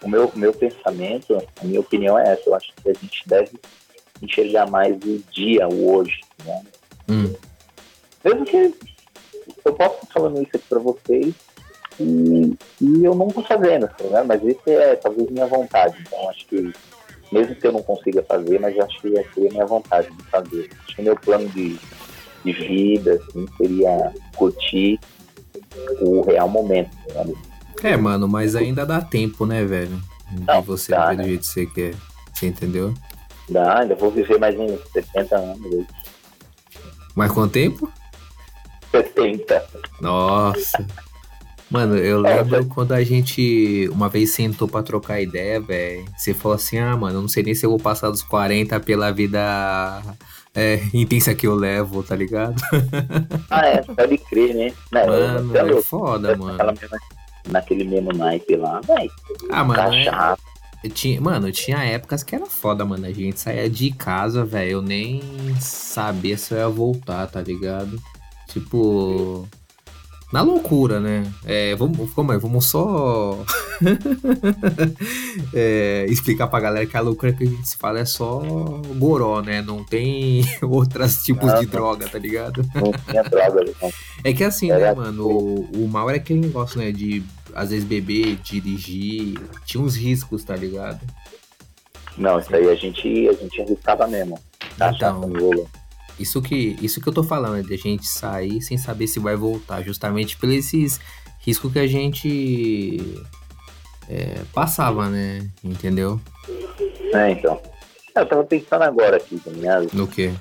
[0.03, 2.49] o meu, meu pensamento, a minha opinião é essa.
[2.49, 3.51] Eu acho que a gente deve
[4.23, 6.63] enxergar mais o dia, o hoje, né?
[7.09, 7.35] Hum.
[8.25, 8.75] Mesmo que
[9.65, 11.35] eu possa estar falando isso aqui para vocês
[12.01, 14.23] e, e eu não estou fazendo, né?
[14.27, 15.97] mas isso é talvez minha vontade.
[16.01, 16.73] Então acho que,
[17.31, 20.23] mesmo que eu não consiga fazer, mas acho que essa seria a minha vontade de
[20.25, 20.71] fazer.
[20.85, 21.79] Acho que meu plano de,
[22.45, 24.99] de vida assim, seria curtir
[26.01, 26.91] o real momento.
[27.13, 27.35] Sabe?
[27.83, 30.01] É, mano, mas ainda dá tempo, né, velho?
[30.31, 31.29] De Não, você dá, ver do né?
[31.29, 31.95] jeito que você quer.
[32.33, 32.95] Você entendeu?
[33.49, 35.87] Dá, ainda vou viver mais uns 70 anos.
[37.15, 37.93] Mas quanto tempo?
[38.91, 39.65] 70.
[40.01, 40.87] Nossa.
[41.71, 46.05] Mano, eu É, lembro quando a gente uma vez sentou pra trocar ideia, velho.
[46.17, 48.79] Você falou assim: ah, mano, eu não sei nem se eu vou passar dos 40
[48.81, 50.03] pela vida
[50.55, 52.61] é, intensa que eu levo, tá ligado?
[53.51, 54.73] Ah, é, pode crer, né?
[54.93, 56.59] Não, Mano, é é foda, mano.
[56.59, 56.99] Mesma-
[57.49, 59.11] naquele mesmo naipe lá, véi.
[59.51, 60.43] Ah, mano, é- Cachaça.
[60.83, 63.07] Eu tinha, mano, tinha épocas que era foda, mano.
[63.07, 64.71] A gente saía de casa, velho.
[64.73, 65.23] Eu nem
[65.61, 68.01] sabia se eu ia voltar, tá ligado?
[68.49, 69.49] Tipo.
[70.33, 71.31] Na loucura, né?
[71.45, 72.39] É, vamos, como é?
[72.39, 73.45] Vamos só
[75.53, 78.39] é, explicar pra galera que a loucura que a gente se fala é só
[78.97, 79.61] goró, né?
[79.61, 81.73] Não tem outros tipos Não, de não.
[81.73, 82.65] droga, tá ligado?
[82.75, 83.93] Não tinha droga não.
[84.25, 85.27] É que assim, né, Era mano?
[85.27, 86.91] O, o mal era aquele negócio, né?
[86.91, 87.23] De
[87.55, 89.39] às vezes beber, dirigir.
[89.65, 91.01] Tinha uns riscos, tá ligado?
[92.17, 94.39] Não, isso aí a gente, a gente arriscava mesmo.
[94.79, 95.67] Cachaça Então.
[96.19, 99.19] Isso que, isso que eu tô falando, é de a gente sair sem saber se
[99.19, 101.01] vai voltar, justamente por esses
[101.41, 103.23] riscos que a gente
[104.09, 105.49] é, passava, né?
[105.65, 106.21] Entendeu?
[107.15, 107.61] É, então.
[108.15, 109.89] Eu tava pensando agora aqui, tá ligado?
[109.95, 110.33] No quê?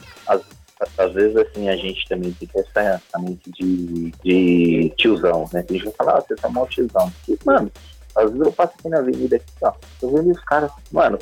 [0.97, 5.63] Às vezes, assim, a gente também ter essa, essa mente de, de tiozão, né?
[5.63, 7.11] Tem gente que fala, ah, você tá mal tiozão.
[7.25, 7.71] Porque, mano,
[8.15, 9.73] às vezes eu passo aqui na avenida aqui, ó.
[10.01, 11.17] Eu vejo os caras, mano,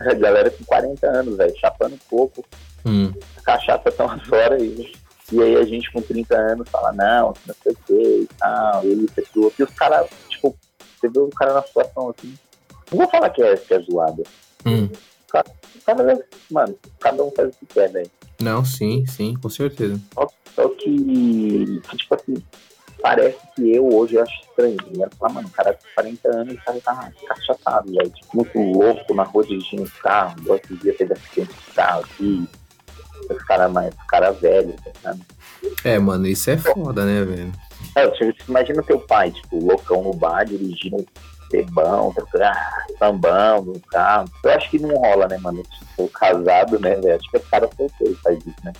[0.00, 2.44] a galera com 40 anos, velho, chapando coco,
[2.86, 3.12] Hum,
[3.44, 4.92] cachaça tão fora e,
[5.32, 8.84] e aí a gente com 30 anos fala, não, não sei o que e tal,
[8.84, 9.52] e isso, aquilo.
[9.58, 10.56] E os caras, tipo,
[10.98, 12.38] você vê o cara na situação assim,
[12.90, 14.22] não vou falar que é, que é zoado.
[14.64, 14.88] hum.
[15.28, 15.32] O
[15.84, 18.10] cara, mano, cada um faz o que quer, velho.
[18.40, 20.00] Não, sim, sim, com certeza.
[20.54, 22.34] Só que, que, tipo assim,
[23.00, 24.76] parece que eu hoje acho estranho.
[24.96, 25.08] Né?
[25.18, 28.10] Falar, mano, o cara com 40 anos, o cara tá cachatado, velho.
[28.10, 30.38] Tipo, muito louco na rua dirigindo um carro.
[30.40, 32.48] Igual esse dia teve acidente de carro aqui.
[33.28, 35.20] Os caras mais, os caras velhos, sabe?
[35.84, 37.52] É, mano, isso é foda, né, velho?
[37.94, 41.04] É, você imagina teu pai, tipo, loucão no bar, dirigindo
[41.50, 44.30] bebão, ah, sambão no carro.
[44.44, 45.62] Eu acho que não rola, né, mano?
[45.62, 47.16] Tipo, casado, né, velho?
[47.16, 48.72] Acho que é cara solteiro faz isso, né?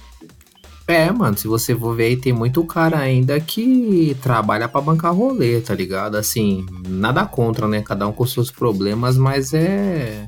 [0.87, 5.15] É, mano, se você for ver aí, tem muito cara ainda que trabalha pra bancar
[5.15, 6.17] rolê, tá ligado?
[6.17, 7.83] Assim, nada contra, né?
[7.83, 10.27] Cada um com seus problemas, mas é.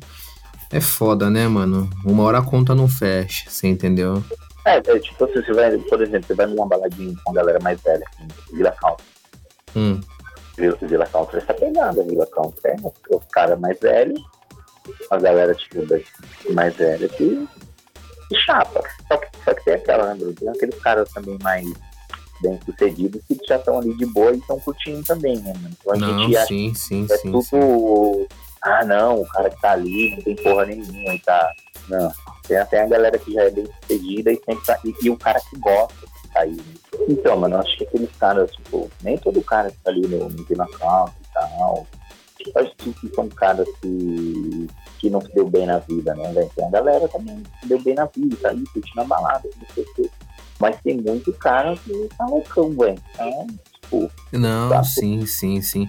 [0.73, 1.91] É foda, né, mano?
[2.05, 4.23] Uma hora a conta não fecha, você entendeu?
[4.65, 7.59] É, é tipo, se você vai, por exemplo, você vai numa baladinha com a galera
[7.61, 9.05] mais velha, assim, Vila Country.
[9.75, 10.01] Hum,
[10.61, 12.77] Vila, Country essa pegada, Vila Country é
[13.15, 14.21] os caras mais velhos,
[15.11, 15.81] a galera, tipo,
[16.53, 17.49] mais velha que,
[18.29, 18.83] que chapa.
[19.09, 20.35] Só que, só que tem aquela, né?
[20.39, 21.67] Tem aqueles caras também mais
[22.43, 25.53] bem sucedidos que já estão ali de boa e estão curtindo também, né?
[25.71, 27.43] Então a não, gente sim, sim, que é sim, tudo.
[27.43, 28.27] sim.
[28.63, 31.53] Ah, não, o cara que tá ali não tem porra nenhuma e tá.
[31.89, 32.13] Não.
[32.47, 34.79] Tem até a galera que já é bem sucedida e sempre tá.
[34.85, 35.95] E, e o cara que gosta
[36.33, 36.61] sair.
[37.09, 40.29] Então, mano, eu acho que aqueles caras, tipo, nem todo cara que tá ali no,
[40.29, 41.87] no Vila e tal.
[42.47, 44.67] Eu acho que são caras que,
[44.99, 46.51] que não se deu bem na vida, né, velho?
[46.57, 49.67] Tem a galera também se deu bem na vida, tá ali curtindo a balada, não
[49.75, 50.11] sei o quê.
[50.59, 52.99] Mas tem muito cara que tá loucão, velho.
[53.15, 53.47] Então,
[53.81, 54.83] tipo, Não, Tá.
[54.85, 55.89] sim, sim, sim.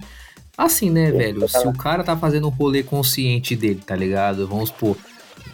[0.56, 1.48] Assim, né, velho?
[1.48, 4.46] Se o cara tá fazendo um rolê consciente dele, tá ligado?
[4.46, 4.96] Vamos supor,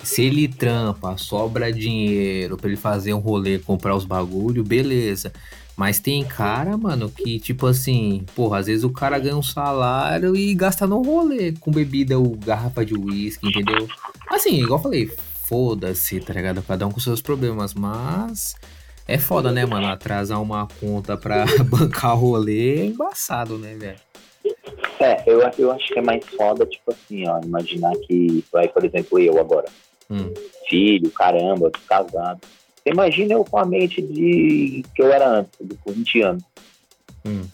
[0.02, 5.32] se ele trampa, sobra dinheiro pra ele fazer um rolê, comprar os bagulho, beleza.
[5.76, 10.34] Mas tem cara, mano, que tipo assim, porra, às vezes o cara ganha um salário
[10.34, 13.86] e gasta no rolê, com bebida ou garrafa de uísque, entendeu?
[14.28, 15.12] Assim, igual eu falei,
[15.44, 16.62] foda-se, tá ligado?
[16.62, 18.56] Cada um com seus problemas, mas
[19.06, 19.86] é foda, né, mano?
[19.86, 23.98] Atrasar uma conta pra bancar rolê é embaçado, né, velho?
[25.00, 28.84] É, eu, eu acho que é mais foda, tipo assim, ó, imaginar que, vai, por
[28.84, 29.66] exemplo, eu agora,
[30.10, 30.32] Hum.
[30.68, 32.40] filho, caramba, casado.
[32.76, 36.42] Você imagina eu com a mente de que eu era antes, de- com 20 anos,
[37.26, 37.46] Hum.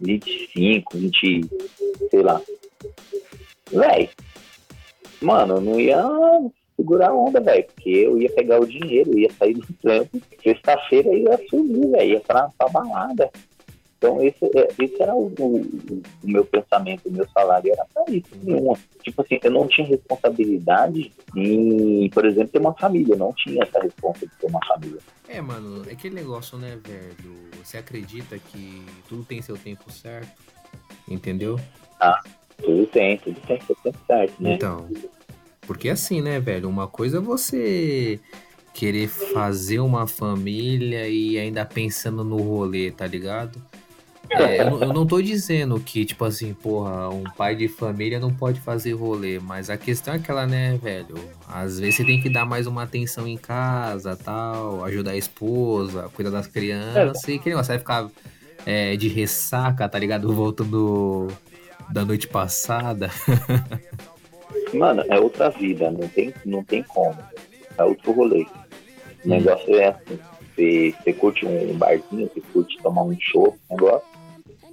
[0.00, 1.40] 25, 20,
[2.10, 2.40] sei lá.
[3.70, 4.08] Véi,
[5.20, 6.02] mano, eu não ia
[6.76, 11.08] segurar a onda, velho, porque eu ia pegar o dinheiro, ia sair do trampo, sexta-feira
[11.08, 13.30] eu ia sumir, velho, ia pra, pra balada.
[14.06, 18.04] Então, esse, é- esse era o, o- o meu pensamento, o meu salário era pra
[18.08, 18.28] isso.
[18.42, 18.78] Nenhuma.
[19.02, 23.14] Tipo assim, eu não tinha responsabilidade em, por exemplo, ter uma família.
[23.14, 24.98] Eu não tinha essa responsabilidade de ter uma família.
[25.28, 27.36] É, mano, é aquele negócio, né, velho?
[27.64, 30.40] Você acredita que tudo tem seu tempo certo?
[31.08, 31.58] Entendeu?
[32.62, 34.54] Tudo tem, tudo tem seu tempo certo, né?
[34.54, 34.88] Então,
[35.62, 36.68] porque assim, né, velho?
[36.68, 38.20] Uma coisa é você
[38.72, 43.60] querer fazer uma família e ainda pensando no rolê, tá ligado?
[44.30, 48.18] É, eu, não- eu não tô dizendo que, tipo assim, porra, um pai de família
[48.20, 51.14] não pode fazer rolê, mas a questão é aquela, né, velho?
[51.48, 56.10] Às vezes você tem que dar mais uma atenção em casa, tal, ajudar a esposa,
[56.14, 58.08] cuidar das crianças, e que negócio, vai ficar
[58.64, 60.32] é, de ressaca, tá ligado?
[60.32, 61.28] Voltando
[61.90, 63.10] da noite passada.
[64.74, 67.16] Mano, é outra vida, não tem, não tem como.
[67.78, 68.46] É outro rolê.
[69.24, 70.18] O negócio é assim.
[70.56, 74.06] Você, você curte um barzinho, você curte tomar um show, negócio,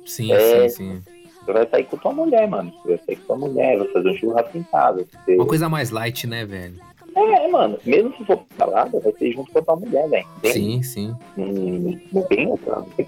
[0.05, 0.67] Sim, É.
[0.69, 1.03] sim, sim.
[1.45, 2.71] você vai sair com tua mulher, mano.
[2.83, 5.05] Você vai sair com tua mulher, vai fazer um churrasco em casa.
[5.25, 5.35] Você...
[5.35, 6.75] Uma coisa mais light, né, velho?
[7.15, 10.25] É, mano, mesmo se for balada, vai ser junto com a tua mulher, velho.
[10.45, 11.15] Sim, sim.
[11.37, 13.07] Não, não tem outra, não tem,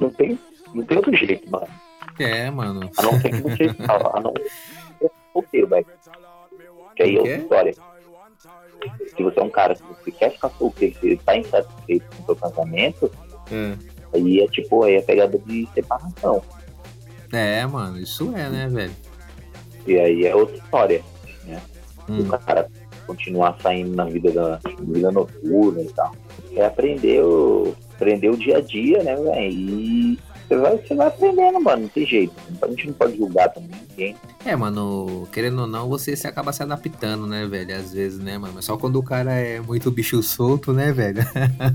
[0.00, 0.38] não tem,
[0.74, 1.68] não tem outro jeito, mano.
[2.18, 2.88] É, mano.
[2.96, 3.64] A não ser que você.
[4.14, 4.32] A não
[4.98, 5.86] ser solteiro, velho.
[6.96, 7.74] Que aí é outra história.
[9.16, 12.26] Se você é um cara que você quer ficar solteiro, você tá insatisfeito com o
[12.26, 13.10] seu casamento,
[13.50, 13.91] É.
[14.14, 16.42] aí é tipo, aí é pegada de separação.
[17.32, 18.92] É, mano, isso é, né, velho?
[19.86, 21.02] E aí é outra história.
[22.08, 22.20] Hum.
[22.20, 22.68] O cara
[23.06, 26.12] continuar saindo na vida da vida noturna e tal.
[26.54, 29.80] É aprender o, aprender o dia a dia, né, velho?
[29.80, 30.18] E
[30.52, 32.34] você vai, você vai aprendendo, mano, não tem jeito.
[32.60, 34.16] A gente não pode julgar também ninguém.
[34.44, 37.74] É, mano, querendo ou não, você se acaba se adaptando, né, velho?
[37.74, 38.52] Às vezes, né, mano?
[38.56, 41.22] Mas só quando o cara é muito bicho solto, né, velho?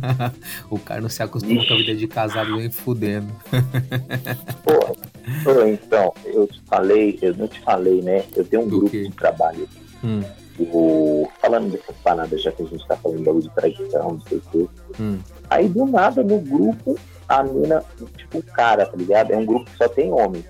[0.69, 3.31] o cara não se acostuma com a vida de casado nem fudendo.
[4.63, 8.23] Pô, então, eu te falei, eu não te falei, né?
[8.35, 9.03] Eu tenho um Do grupo quê?
[9.03, 9.67] de trabalho.
[10.03, 10.21] Hum,
[10.59, 14.37] O, falando dessas paradas, já que a gente tá falando bagulho de traição, não sei
[14.37, 14.67] o quê.
[14.99, 15.19] hum.
[15.49, 16.97] Aí do nada no grupo,
[17.29, 17.83] a mina,
[18.17, 19.31] tipo, o cara, tá ligado?
[19.31, 20.45] É um grupo que só tem homens.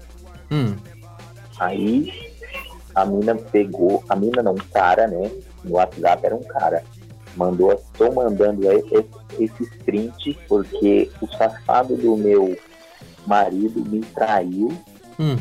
[0.51, 0.75] Hum.
[1.59, 2.33] Aí
[2.95, 5.29] a mina pegou, a mina não, um cara, né?
[5.63, 6.83] No WhatsApp era um cara.
[7.35, 12.57] Mandou, tô mandando aí esse, esse print porque o safado do meu
[13.27, 14.69] marido me traiu
[15.19, 15.35] Hum.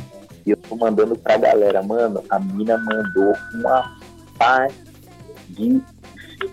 [0.45, 3.97] e eu tô mandando pra galera, mano, a mina mandou uma
[4.39, 4.73] paz
[5.51, 5.81] de,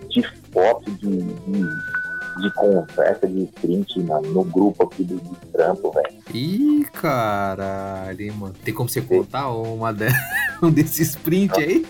[0.09, 5.91] de foto, de, de, de conversa, de print, mano, no grupo aqui do, do trampo,
[5.91, 6.13] velho.
[6.33, 8.53] Ih, caralho, hein, mano.
[8.63, 10.07] Tem como você contar uma de...
[10.61, 11.85] um desses print aí?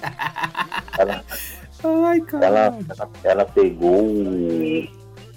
[0.97, 1.23] Ela,
[1.83, 2.85] Ai, ela, caralho.
[2.89, 4.87] ela, ela pegou o,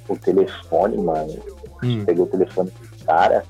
[0.09, 1.35] o telefone, mano,
[1.83, 2.05] Hum.
[2.07, 3.45] pegou o telefone do cara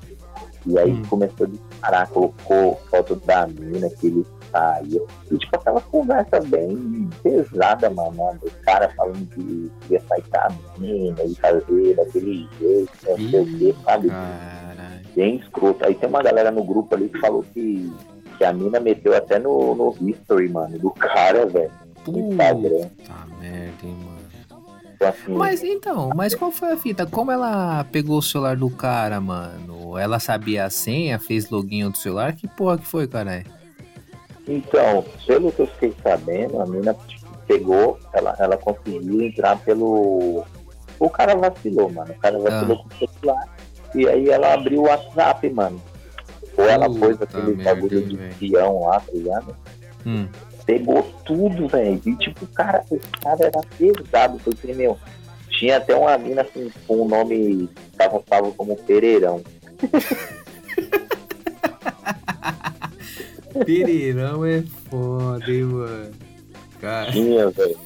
[0.65, 1.03] e aí Hum.
[1.05, 5.01] começou a disparar, colocou foto da mina que ele saía.
[5.31, 8.39] E tipo aquela conversa bem pesada, mano.
[8.41, 13.41] O cara falando que ia sair com a mina e fazer daquele jeito, não sei
[13.41, 14.09] o que, sabe?
[14.09, 15.07] Caralho.
[15.15, 15.85] Bem escroto.
[15.85, 17.91] Aí tem uma galera no grupo ali que falou que,
[18.37, 21.71] que a mina meteu até no, no history, mano, do cara, velho.
[22.07, 22.89] No Instagram.
[22.89, 24.17] Puta merda, hein, mano.
[24.97, 27.05] Então, assim, Mas então, mas qual foi a fita?
[27.05, 29.95] Como ela pegou o celular do cara, mano?
[29.95, 32.33] Ela sabia a senha, fez login do celular?
[32.33, 33.45] Que porra que foi, caralho?
[34.47, 36.95] Então, pelo que eu fiquei sabendo, a mina
[37.47, 40.43] pegou, ela, ela conseguiu entrar pelo.
[40.99, 42.11] O cara vacilou, mano.
[42.11, 42.83] O cara vacilou Ah.
[42.97, 43.57] com o celular.
[43.95, 45.81] E aí ela abriu o WhatsApp, mano.
[46.57, 49.55] Ou ela pôs aquele bagulho de peão lá, tá ligado?
[50.05, 50.27] Hum.
[50.65, 52.01] Pegou tudo, velho.
[52.05, 54.97] E tipo, o cara, esse cara era pesado, porque, meu,
[55.49, 59.41] tinha até uma mina assim, com o nome, tava, tava como Pereirão.
[63.65, 66.11] Pereirão é foda, hein, mano.
[66.81, 67.11] Cara.
[67.11, 67.77] Tinha, velho.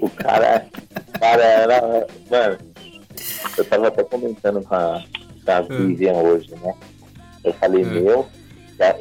[0.00, 0.66] O cara,
[1.14, 2.06] o cara era.
[2.30, 2.58] Mano,
[3.56, 5.02] eu tava até comentando com a,
[5.44, 5.86] com a Hum.
[5.88, 6.74] Vivian hoje, né?
[7.44, 7.90] Eu falei, Hum.
[7.90, 8.26] meu,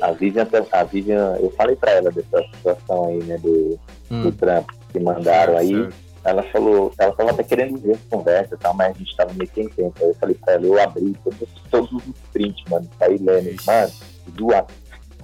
[0.01, 3.77] a, Vivian, a Vivian, eu falei pra ela dessa situação aí, né, do,
[4.09, 4.31] do Hum.
[4.31, 5.69] trampo que mandaram aí.
[5.75, 6.05] Certo.
[6.23, 9.31] Ela falou, ela tava até querendo ver a conversa e tal, mas a gente tava
[9.33, 9.93] meio sem tempo.
[10.01, 12.03] Aí eu falei pra ela, eu abri todos, todos os
[12.33, 13.91] prints, mano, saí lendo, mano,
[14.29, 14.63] duas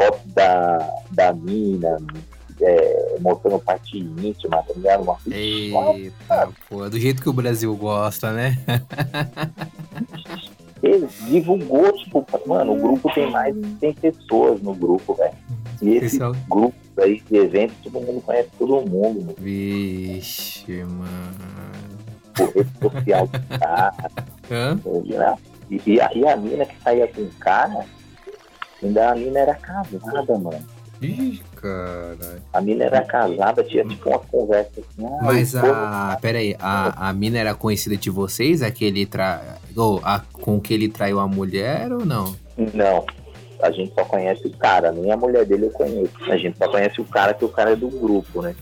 [0.03, 1.97] foto da, da mina,
[2.61, 5.03] é, mostrando parte íntima, tá ligado?
[5.03, 8.57] Uma Eita, pô, do jeito que o Brasil gosta, né?
[10.83, 15.33] Ele divulgou, tipo, mano, o grupo tem mais de 100 pessoas no grupo, velho.
[15.79, 19.35] E esse Pessoal- grupo aí de eventos, todo mundo conhece todo mundo, mano.
[19.37, 21.71] Vixe, mano.
[22.39, 23.93] O rede social do cara,
[24.49, 24.79] Hã?
[25.05, 25.37] né?
[25.69, 27.85] E, e, a, e a mina que saía com o cara,
[28.83, 30.63] ainda a mina era casada, mano.
[31.01, 32.41] Ih, caralho.
[32.53, 35.05] A mina era casada, tinha tipo umas conversas assim.
[35.05, 36.17] Ah, Mas povo- a.
[36.21, 38.61] Pera aí, a, a mina era conhecida de vocês?
[38.61, 39.57] Aquele tra...
[39.75, 42.35] ou a, com que ele traiu a mulher ou não?
[42.75, 43.03] Não,
[43.63, 46.11] a gente só conhece o cara, nem a mulher dele eu conheço.
[46.29, 48.55] A gente só conhece o cara que o cara é do grupo, né?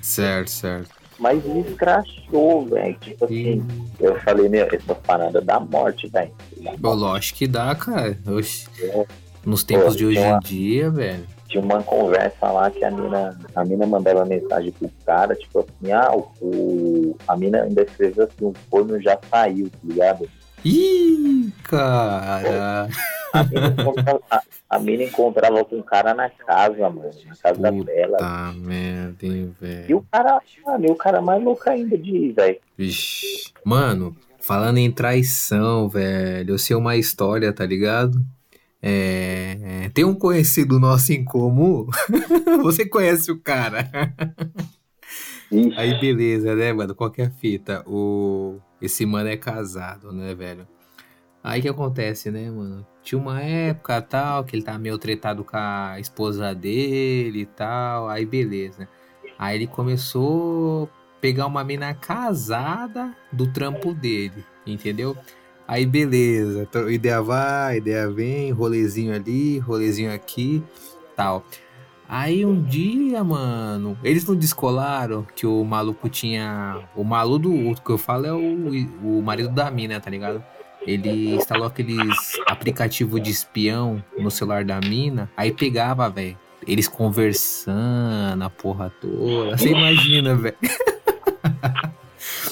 [0.00, 0.90] Certo, certo.
[1.18, 2.96] Mas me escrachou, velho.
[3.00, 3.66] Tipo assim,
[3.98, 6.30] eu falei, meu, essa parada da morte, velho.
[6.80, 8.16] Lógico que dá, cara.
[8.26, 8.66] Oxi.
[9.44, 11.26] Nos tempos de hoje em dia, velho.
[11.48, 15.90] Tinha uma conversa lá que a mina, a mina mandava mensagem pro cara, tipo assim,
[15.92, 20.28] ah, o, a mina ainda escreveu assim, o forno já saiu, tá ligado?
[20.64, 22.88] Ih, cara.
[23.32, 27.72] A mina, encontrava, a, a mina encontrava com o cara na casa, mano, na casa
[27.84, 28.18] dela.
[28.18, 29.96] Tá merda, hein, E velho.
[29.98, 32.58] o cara, mano, e o cara mais louco ainda de ir, velho.
[32.76, 33.52] Vixe.
[33.64, 38.20] Mano, falando em traição, velho, eu sei uma história, tá ligado?
[38.82, 41.86] É, tem um conhecido nosso em comum.
[42.62, 43.90] Você conhece o cara.
[45.50, 46.94] Ixi, Aí beleza, né, mano?
[46.94, 47.82] Qualquer fita.
[47.86, 48.58] O...
[48.80, 50.66] Esse mano é casado, né, velho?
[51.42, 52.86] Aí que acontece, né, mano?
[53.02, 58.08] Tinha uma época tal que ele tava meio tretado com a esposa dele e tal.
[58.08, 58.88] Aí beleza.
[59.38, 65.16] Aí ele começou a pegar uma mina casada do trampo dele, entendeu?
[65.70, 70.60] Aí beleza, tro- ideia vai, ideia vem, rolezinho ali, rolezinho aqui,
[71.14, 71.44] tal.
[72.08, 76.80] Aí um dia, mano, eles não descolaram que o maluco tinha.
[76.96, 78.68] O maluco do que eu falo é o,
[79.00, 80.42] o marido da mina, tá ligado?
[80.84, 86.36] Ele instalou aqueles aplicativo de espião no celular da mina, aí pegava, velho.
[86.66, 89.56] Eles conversando, a porra toda.
[89.56, 90.56] Você imagina, velho.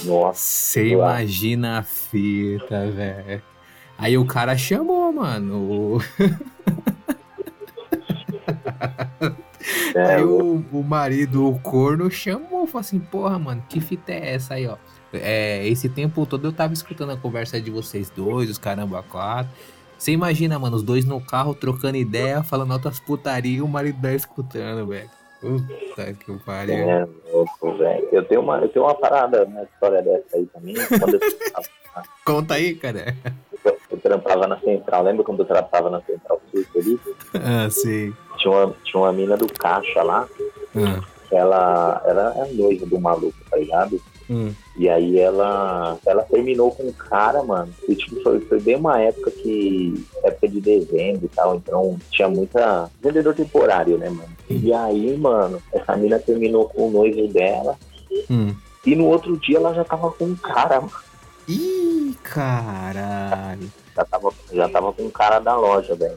[0.05, 3.43] nossa, Você imagina a fita, velho.
[3.97, 5.57] Aí o cara chamou, mano.
[5.97, 5.99] o-
[9.95, 14.35] é, Aí o, o marido, o corno, chamou, falou assim, porra, mano, que fita é
[14.35, 14.77] essa aí, ó?
[15.13, 19.53] É, esse tempo todo eu tava escutando a conversa de vocês dois, os caramba quatro.
[19.99, 23.99] Você imagina, mano, os dois no carro trocando ideia, falando altas putaria e o marido
[24.01, 25.11] dela escutando, velho.
[25.41, 26.75] Puta que pariu.
[26.75, 28.09] é louco, velho.
[28.13, 30.75] Eu tenho uma, eu tenho uma parada na história dessa aí também.
[30.99, 31.21] Quando eu,
[32.25, 33.15] Conta aí, cara.
[33.91, 37.01] eu trampava na central, lembra quando eu trampava na central sul ali?
[37.35, 38.15] Ah, sim.
[38.37, 40.29] Tinha uma, tinha uma mina do caixa lá,
[40.77, 41.01] Ah,
[41.33, 44.01] ela era a noiva do maluco, tá ligado?
[44.29, 44.53] Hum.
[44.77, 47.73] E aí ela, ela terminou com o cara, mano.
[47.89, 50.07] E tipo, foi, foi bem uma época que.
[50.23, 51.57] época de dezembro e tal.
[51.57, 52.91] Então tinha muita.
[53.01, 54.37] vendedor temporário, né, mano?
[54.49, 57.77] E aí, mano, essa mina terminou com o noivo dela.
[58.31, 58.55] Hum.
[58.87, 60.93] E no outro dia ela já tava com um cara, mano.
[61.49, 63.71] Ih, caralho.
[63.97, 66.17] Já tava, já tava com um cara da loja, velho.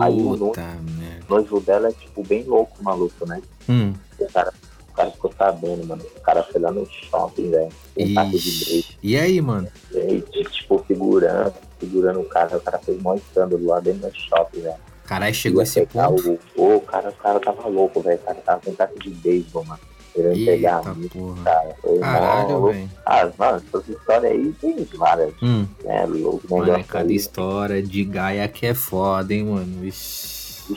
[0.00, 1.24] Aí o Puta merda.
[1.28, 3.42] O noivo dela é, tipo, bem louco, maluco, né?
[3.68, 3.92] Hum.
[4.18, 4.52] O cara,
[4.94, 6.02] o cara ficou sabendo, mano.
[6.16, 7.68] O cara foi lá no shopping, velho.
[7.98, 8.96] Um taco de break.
[9.02, 9.68] E aí, mano?
[9.92, 10.20] E,
[10.50, 12.56] tipo, segurando, segurando o cara.
[12.56, 14.76] O cara fez mó escândalo lá dentro do shopping, velho.
[15.04, 16.38] Caralho, chegou esse pegar ponto.
[16.56, 18.16] O, o, cara, o cara tava louco, velho.
[18.16, 19.80] O cara tava com taco de beisebol, mano.
[20.14, 21.42] Querendo pegar Eita a mina, porra.
[21.42, 21.76] cara.
[21.82, 22.90] Foi Caralho, velho.
[23.04, 25.66] Ah, mano, essas histórias aí tem várias, Hum.
[25.82, 26.06] né?
[26.06, 27.16] Louco, Mano, é negócio cada aí.
[27.16, 29.84] história de Gaia que é foda, hein, mano.
[29.84, 30.72] Ixi.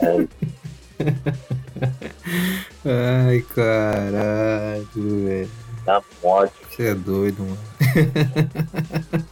[0.00, 0.26] É,
[2.84, 5.50] Ai, caralho, velho.
[5.84, 6.54] da morte.
[6.70, 7.58] Você é doido, mano.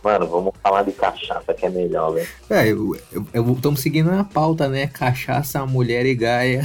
[0.05, 2.29] Mano, vamos falar de cachaça que é melhor, velho.
[2.51, 4.87] É, eu, eu, eu- tamo seguindo na pauta, né?
[4.87, 6.63] Cachaça, mulher e Gaia.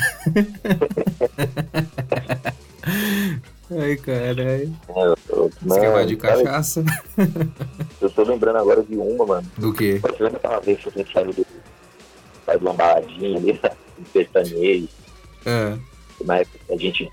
[3.72, 4.76] Ai, caralho.
[5.64, 6.84] Você quer mais de cachaça?
[8.02, 9.48] eu tô lembrando agora de uma, mano.
[9.58, 10.00] Do quê?
[10.02, 11.46] Você lembra aquela vez que a gente saiu do.
[12.46, 14.90] Saiu de uma baladinha ali, do sertanejo?
[16.24, 17.10] Na época a gente.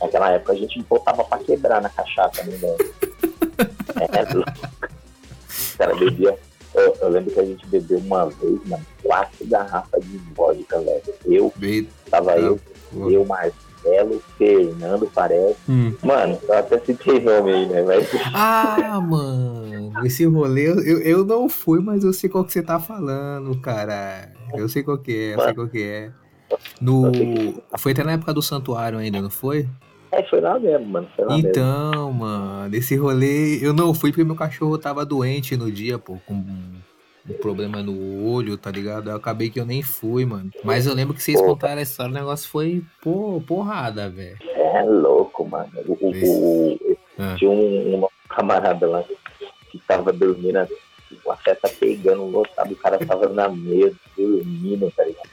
[0.00, 2.56] Naquela época a gente botava pra quebrar na cachaça, né?
[3.98, 4.50] É, louco.
[5.74, 6.38] O cara bebia.
[6.74, 11.02] Eu, eu lembro que a gente bebeu uma vez, mano, quatro garrafas de vodka, velho.
[11.24, 11.88] Eu, bem.
[12.10, 12.60] tava eu,
[12.92, 13.10] porra.
[13.10, 15.56] eu, Marcelo, Fernando, parece.
[15.66, 15.94] Hum.
[16.02, 18.06] Mano, eu até citei nome aí, né, velho?
[18.34, 22.78] Ah, mano, esse rolê eu, eu não fui, mas eu sei qual que você tá
[22.78, 24.35] falando, cara.
[24.54, 26.10] Eu sei qual que é, eu sei qual que é.
[26.80, 27.10] No...
[27.78, 29.68] Foi até na época do santuário ainda, não foi?
[30.12, 31.08] É, foi lá mesmo, mano.
[31.18, 31.48] Lá mesmo.
[31.50, 36.16] Então, mano, esse rolê eu não fui porque meu cachorro tava doente no dia, pô,
[36.24, 39.10] com um problema no olho, tá ligado?
[39.10, 40.50] Eu acabei que eu nem fui, mano.
[40.62, 41.48] Mas eu lembro que vocês Pô.
[41.48, 44.38] contaram a história, o negócio foi pô, porrada, velho.
[44.42, 45.68] É louco, mano.
[45.88, 47.34] O, o, o- Ah.
[47.36, 49.02] tinha um, um camarada lá
[49.70, 50.74] que tava dormindo assim,
[51.26, 55.28] com a festa pegando lotado, o cara tava na mesa, dormindo, tá ligado?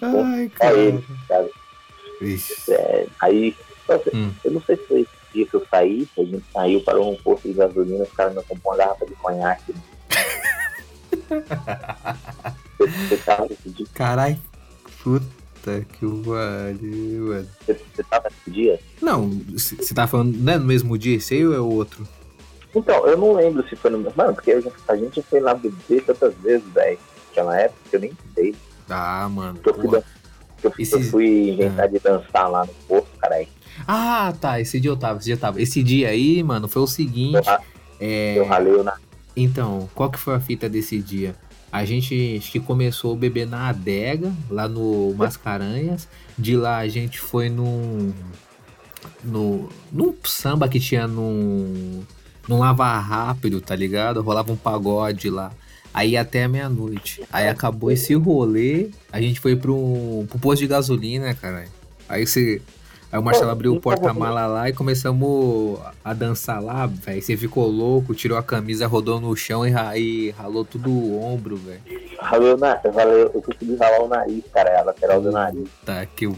[0.00, 1.50] Ai, Só ele, sabe?
[2.70, 3.56] É, aí,
[4.14, 4.30] Hum.
[4.44, 7.16] eu não sei se foi esse dia que eu saí, a gente saiu, parou num
[7.18, 9.74] posto de gasolina, os caras me comprou uma garrafa de conhaque.
[12.78, 13.86] Você, você tava nesse dia?
[13.92, 14.38] Carai,
[15.02, 17.48] puta que pariu, mano.
[17.66, 18.80] Você, você tava nesse dia?
[19.02, 22.06] Não, você tá falando, não é no mesmo dia esse aí ou é o outro?
[22.74, 23.98] Então, eu não lembro se foi no.
[24.16, 26.98] Mano, porque já- a gente foi lá beber tantas vezes, velho.
[27.28, 28.54] Naquela época eu nem sei.
[28.88, 29.58] Ah, mano.
[29.64, 29.84] Eu fui,
[30.62, 33.46] eu, fui- Esses- eu fui inventar de dançar lá no posto, caralho.
[33.86, 35.60] Ah, tá, esse dia eu tava, esse dia eu tava.
[35.60, 37.46] Esse dia aí, mano, foi o seguinte.
[37.48, 37.58] Eu,
[38.00, 38.96] É, eu ralei na.
[39.36, 41.34] Então, qual que foi a fita desse dia?
[41.72, 46.08] A gente acho que começou a beber na adega, lá no Mascaranhas.
[46.38, 48.12] De lá a gente foi num.
[49.22, 52.02] No, num samba que tinha num.
[52.48, 54.20] Num lava rápido, tá ligado?
[54.22, 55.50] Rolava um pagode lá.
[55.92, 57.22] Aí até meia-noite.
[57.32, 58.90] Aí acabou esse rolê.
[59.12, 61.66] A gente foi pro, pro posto de gasolina, cara.
[62.08, 62.60] Aí você.
[63.12, 67.22] Aí o Marcelo abriu o porta-mala lá e começamos a dançar lá, velho.
[67.22, 71.56] Você ficou louco, tirou a camisa, rodou no chão e, e ralou tudo o ombro,
[71.56, 71.80] velho.
[72.18, 72.80] Ralei o na...
[72.82, 75.68] eu, consegui ralar o nariz, cara, a lateral do nariz.
[75.86, 76.36] Tá que o.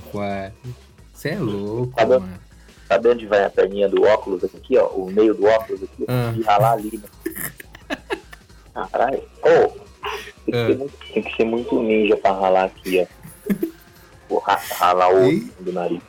[1.14, 2.20] Você é louco, Tá bom.
[2.20, 2.45] mano.
[2.88, 4.86] Sabe onde vai a perninha do óculos aqui, ó?
[4.88, 6.26] O meio do óculos aqui, Ah.
[6.28, 7.98] consegui ralar ali, né?
[8.92, 9.22] Caralho.
[9.42, 9.68] Ô,
[10.44, 10.66] tem, que Ah.
[10.66, 13.06] ser muito- tem que ser muito ninja pra ralar aqui,
[14.30, 14.40] ó.
[14.78, 15.50] Ralar o Ih.
[15.60, 16.00] do nariz.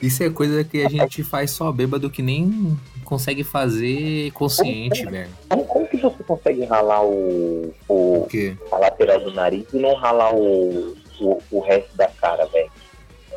[0.00, 5.28] Isso é coisa que a gente faz só bêbado que nem consegue fazer consciente, velho.
[5.48, 8.56] Como, como que você consegue ralar o, o, O quê?
[8.72, 12.70] a lateral do nariz e não ralar o, o, o resto da cara, velho?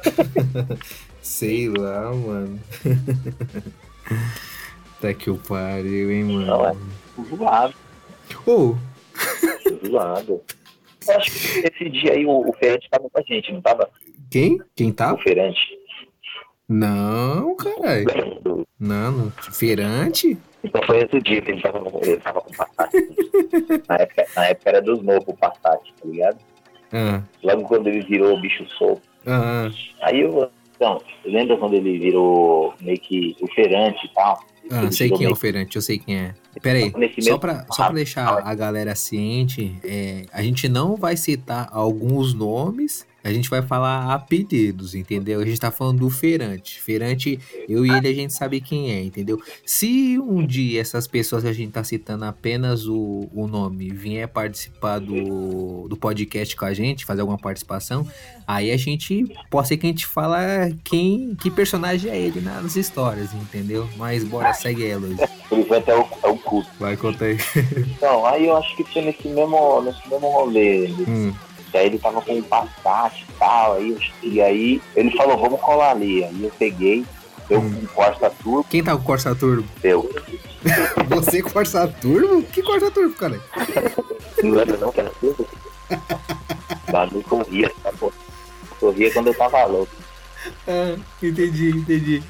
[1.24, 2.59] Sei lá, mano.
[5.01, 6.74] Tá que o pariu, hein, Não, é.
[6.74, 6.93] mano.
[7.36, 7.74] Zoado,
[8.45, 8.76] Ô,
[9.86, 10.41] zoado.
[11.07, 13.89] Eu acho que esse dia aí o, o Ferrante tava com a gente, não tava?
[14.32, 14.59] quem?
[14.76, 15.13] Quem tá?
[15.13, 15.59] O Ferrante.
[16.69, 18.05] Não, caralho.
[18.45, 19.32] Não, não.
[19.51, 20.38] Feirante?
[20.63, 22.93] Então foi esse dia que ele tava, ele tava com o Passat.
[23.89, 26.38] na, época, na época era dos novos o Passat, tá ligado?
[26.93, 29.01] Ah, Logo quando ele virou o bicho solto.
[29.28, 29.69] ah,
[30.01, 30.49] Aí eu.
[30.76, 34.39] Então, lembra quando ele virou meio que o Ferrante e tal?
[34.71, 36.34] ah, sei quem é o feirante, eu sei quem é.
[36.61, 41.17] Pera aí, só pra, só pra deixar a galera ciente, é, a gente não vai
[41.17, 45.39] citar alguns nomes, a gente vai falar apelidos, entendeu?
[45.39, 46.82] A gente tá falando do feirante.
[46.82, 49.41] Feirante, eu e ele a gente sabe quem é, entendeu?
[49.65, 54.28] Se um dia essas pessoas que a gente tá citando apenas o, o nome vier
[54.28, 58.05] participar do, do podcast com a gente, fazer alguma participação,
[58.45, 62.76] aí a gente pode ser que a gente fala quem, que personagem é ele nas
[62.76, 63.88] histórias, entendeu?
[63.95, 65.17] Mas bora, segue Luiz.
[65.49, 66.69] Ele foi até o, é o culto.
[66.80, 67.38] Vai, conta aí.
[67.95, 70.88] Então, aí eu acho que foi nesse mesmo, nesse mesmo rolê.
[71.07, 71.34] Hum.
[71.74, 73.74] E aí ele tava com um Passat e tal.
[73.76, 76.24] Aí, e aí ele falou, vamos colar ali.
[76.24, 77.03] Aí eu peguei,
[77.49, 77.74] eu Hum.
[77.82, 79.67] com Corsa Turbo, Quem tá com Corsa Turbo?
[79.84, 80.09] eu.
[81.09, 82.43] Você com Corsa Turbo?
[82.43, 83.39] Que Corsa Turbo, cara?
[84.43, 85.47] Não lembra não que era turbo?
[86.91, 88.11] Bagulho corria, pô.
[88.80, 89.91] Corria quando eu tava louco.
[90.67, 92.24] Ah, entendi, entendi.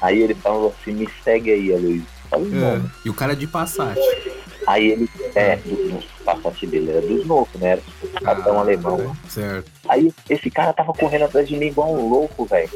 [0.00, 2.02] Aí ele falou assim, me segue aí.
[2.30, 2.90] Falei, Ah.
[3.04, 3.96] E o cara de Passat.
[4.66, 7.70] Aí ele, é, do, do Passat dele era dos loucos, né?
[7.72, 9.16] Era tipo, capitão alemão.
[9.28, 9.70] Certo.
[9.88, 12.70] Aí esse cara tava correndo atrás de mim igual um louco, velho.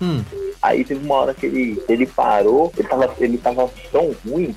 [0.00, 0.22] Hum,
[0.62, 4.56] Aí teve uma hora que ele, ele parou, ele tava, ele tava tão ruim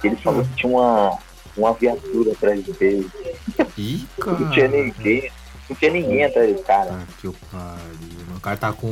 [0.00, 1.18] que ele falou que tinha uma,
[1.56, 3.10] uma viatura atrás dele.
[3.76, 4.82] ih, Não tinha cara.
[4.82, 5.30] ninguém.
[5.68, 6.90] Não tinha ninguém atrás desse cara.
[6.92, 8.13] Ah, que pariu.
[8.44, 8.86] O cara tá com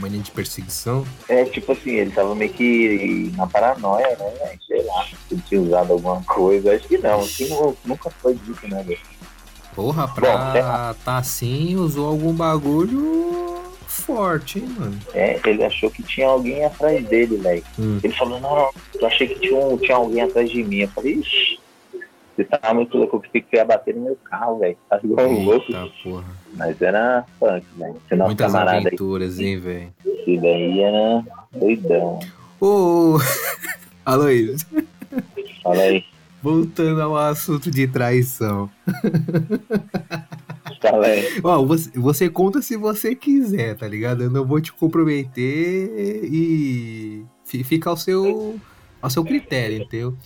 [0.00, 1.06] mania de perseguição.
[1.28, 4.58] É tipo assim, ele tava meio que na paranoia, né?
[4.66, 6.74] Sei lá, se ele tinha usado alguma coisa.
[6.74, 8.98] Acho que não, assim, nu- nunca foi dito, né, velho?
[9.72, 10.62] Porra, Bom, pra sei
[11.04, 14.98] tá assim, usou algum bagulho forte, hein, mano.
[15.14, 17.62] É, ele achou que tinha alguém atrás dele, velho.
[17.78, 18.00] Hum.
[18.02, 18.70] Ele falou, não, não,
[19.00, 20.78] eu achei que tinha, um, tinha alguém atrás de mim.
[20.78, 21.60] Eu falei, ixi,
[22.44, 24.76] você tá muito louco, que ia bater no meu carro, velho.
[24.88, 25.66] Tá igual um louco.
[26.02, 26.24] Porra.
[26.56, 27.96] Mas era funk, velho.
[28.06, 29.92] Esse nosso Muitas camarada aí, aventuras, hein, velho.
[30.06, 32.18] esse daí era doidão.
[32.60, 33.18] Ô,
[34.06, 34.66] Aloysio,
[35.62, 36.04] Fala aí.
[36.40, 38.70] Voltando ao assunto de traição.
[40.80, 41.40] Tá, velho.
[41.42, 44.22] Ó, você, você conta se você quiser, tá ligado?
[44.22, 45.90] Eu não vou te comprometer
[46.24, 48.60] e fi- fica ao seu,
[49.02, 50.16] ao seu critério, entendeu?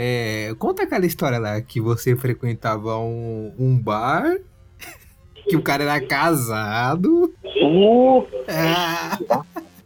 [0.00, 4.36] É, conta aquela história lá que você frequentava um, um bar,
[5.48, 7.34] que o cara era casado.
[7.60, 9.18] Uh, Ah,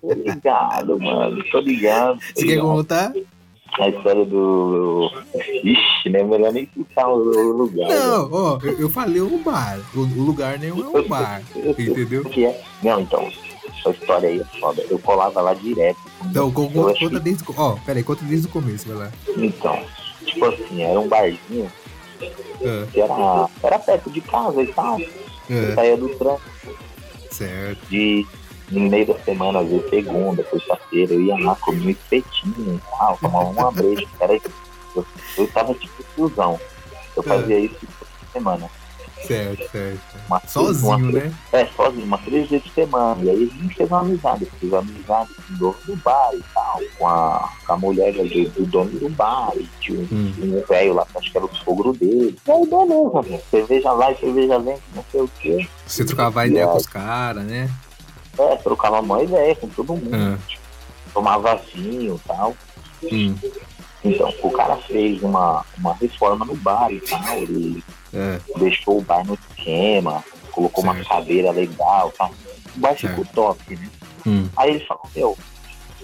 [0.02, 1.42] tô ligado, mano.
[1.50, 2.18] Tô ligado.
[2.34, 3.12] você quer contar?
[3.80, 5.10] A história do.
[5.64, 6.22] Ixi, né?
[6.22, 7.88] Melhor nem citar o lugar.
[7.88, 7.94] né?
[7.98, 9.80] Não, ó, eu, eu falei um bar.
[9.94, 12.22] O, lugar nem é um bar, entendeu?
[12.26, 12.62] Que é?
[12.82, 13.26] Não, então.
[13.78, 14.84] Essa história aí é foda.
[14.90, 15.98] Eu colava lá direto.
[16.26, 17.42] Então, conta que- desde.
[17.42, 19.12] o co- Ó, peraí, conta desde o começo, vai lá.
[19.38, 19.80] Então,
[20.32, 21.70] tipo assim, era um barzinho
[22.64, 25.00] Ah, que era, era perto de casa e tal.
[25.00, 26.76] Eu ah, saía do trânsito
[27.30, 27.86] certo.
[27.88, 28.26] de
[28.70, 32.96] no meio da semana, às vezes segunda, terça-feira, eu ia lá, comia um espetinho e
[32.96, 34.06] tal, tomava uma breja.
[34.18, 34.34] Era,
[34.96, 35.06] eu,
[35.36, 36.58] eu tava tipo fusão.
[37.14, 38.70] Eu fazia isso toda semana.
[39.26, 40.00] Certo, certo.
[40.26, 41.32] Uma, Sozinho, uma, né?
[41.52, 43.22] É, sozinho, umas três vezes por semana.
[43.24, 44.46] E aí a gente fez uma amizade.
[44.60, 48.12] Fiz uma amizade com o dono do bar e tal, com a, com a mulher
[48.12, 49.52] do, do dono do bar.
[49.56, 50.32] E tinha um, Hum.
[50.42, 52.38] um velho lá, que acho que era o sogro dele.
[52.46, 53.42] E aí, beleza, velho.
[53.50, 55.68] Cerveja lá e cerveja vem, não sei o quê.
[55.86, 57.70] Você trocava ideia com os caras, né?
[58.38, 60.10] É, trocava uma ideia com todo mundo.
[60.14, 60.38] Ah,
[61.12, 62.56] Tomava vinho e tal.
[63.04, 63.34] hum,
[64.04, 67.36] Então, o cara fez uma, uma reforma no bar e tal.
[67.38, 67.82] Ele
[68.12, 71.08] é, deixou o bar no esquema, colocou uma Certo.
[71.08, 72.30] cadeira legal e tal.
[72.76, 73.34] O bar ficou Certo.
[73.34, 73.88] top, né?
[74.26, 75.38] hum, Aí ele falou, meu,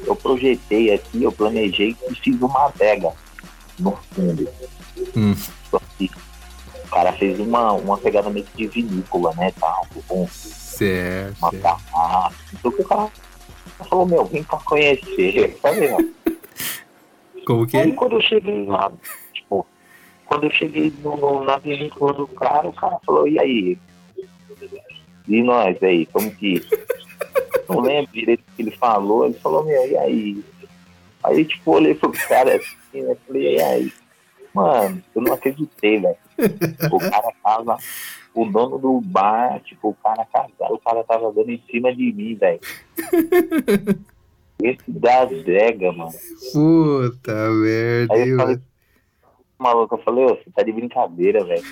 [0.07, 3.12] eu projetei aqui, eu planejei e fiz uma adega
[3.78, 4.49] no fundo.
[5.16, 5.34] hum,
[5.72, 12.34] O cara fez uma, uma pegada meio de vinícola, né, tal, com certo, uma garrafa.
[12.55, 13.09] Então o cara
[13.88, 15.59] falou, meu, vem pra conhecer.
[15.61, 15.99] Falei, ó.
[17.49, 17.94] Como que Aí é?
[17.94, 18.92] quando eu cheguei lá,
[19.32, 19.66] tipo,
[20.26, 23.78] quando eu cheguei no, no- na vinícola do cara, o cara falou, e aí?
[25.26, 26.62] E nós aí, como que.
[27.66, 30.44] Não lembro direito o que ele falou, ele falou, meu, e aí?
[31.24, 33.16] Aí, tipo, olhei pro cara assim, né?
[33.26, 33.92] Falei, e aí?
[34.55, 36.16] Mano, eu não acreditei, velho.
[36.92, 37.78] O cara tava.
[38.34, 42.12] O dono do bar, tipo, o cara casado, o cara tava dando em cima de
[42.12, 42.61] mim, velho.
[44.62, 46.11] Esse da adega, mano.
[46.52, 48.59] Puta merda, Aí eu falei,
[49.59, 51.64] maluco, eu falei, ô, você tá de brincadeira, velho.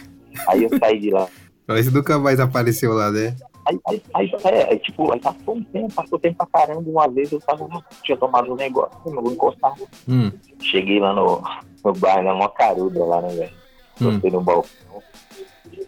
[0.49, 1.29] Aí eu saí de lá.
[1.67, 3.37] Mas nunca mais apareceu lá, né?
[3.67, 6.89] Aí, aí, aí, é, aí, tipo, aí passou um tempo, passou tempo pra caramba.
[6.89, 7.69] Uma vez eu tava,
[8.05, 9.75] tinha tomado um negócio, não vou encostar.
[10.09, 10.31] Hum,
[10.63, 11.43] Cheguei lá no,
[11.85, 13.53] no bar, na mó caruda lá, né, velho?
[14.01, 14.21] hum.
[14.31, 15.03] No balcão.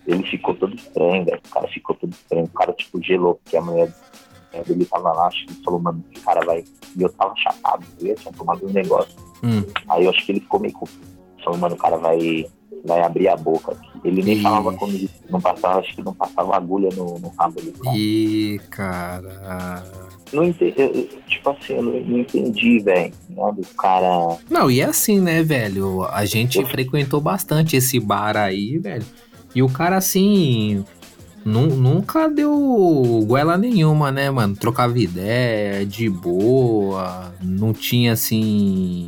[0.07, 1.40] Ele ficou todo estranho, velho.
[1.46, 2.46] O cara ficou todo estranho.
[2.46, 3.92] O cara, tipo, gelou, porque a mulher
[4.66, 6.64] dele tava lá, acho que ele falou, mano, esse cara vai.
[6.96, 9.14] E eu tava chapado, eu tinha tomado um negócio.
[9.42, 9.62] Hum.
[9.88, 11.01] Aí eu acho que ele ficou meio confuso.
[11.44, 12.46] Falou, mano, o cara vai,
[12.84, 13.88] vai abrir a boca aqui.
[14.05, 14.42] Ele nem Ih.
[14.42, 15.09] falava comigo.
[15.30, 17.96] Não passava, acho que não passava agulha no, no rabo do cara.
[17.96, 19.84] Ih, cara.
[20.32, 23.14] Não entendi, eu- eu- tipo assim, eu não, não entendi, velho.
[23.34, 23.62] Sabe?
[23.62, 24.36] O cara.
[24.51, 26.05] Não, e é assim, né, velho?
[26.05, 29.05] A gente frequentou bastante esse bar aí, velho.
[29.55, 30.84] E o cara, assim,
[31.66, 34.55] nunca deu goela nenhuma, né, mano?
[34.57, 39.07] Trocava ideia, de boa, não tinha, assim,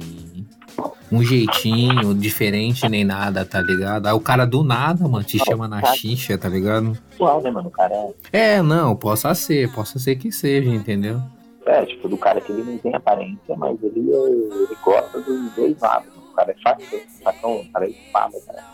[1.12, 4.06] um jeitinho diferente nem nada, tá ligado?
[4.06, 6.96] Aí o cara do nada, mano, te chama na xixa, tá ligado?
[7.42, 7.68] Né, mano?
[7.68, 7.94] O cara
[8.32, 11.20] É, não, possa ser, possa ser que seja, entendeu?
[11.66, 15.20] é, é, tipo, do cara que ele não tem aparência, mas ele, é- ele gosta
[15.20, 16.08] dos dois lados.
[16.16, 18.64] O cara é facão, facão, o cara é espada, cara.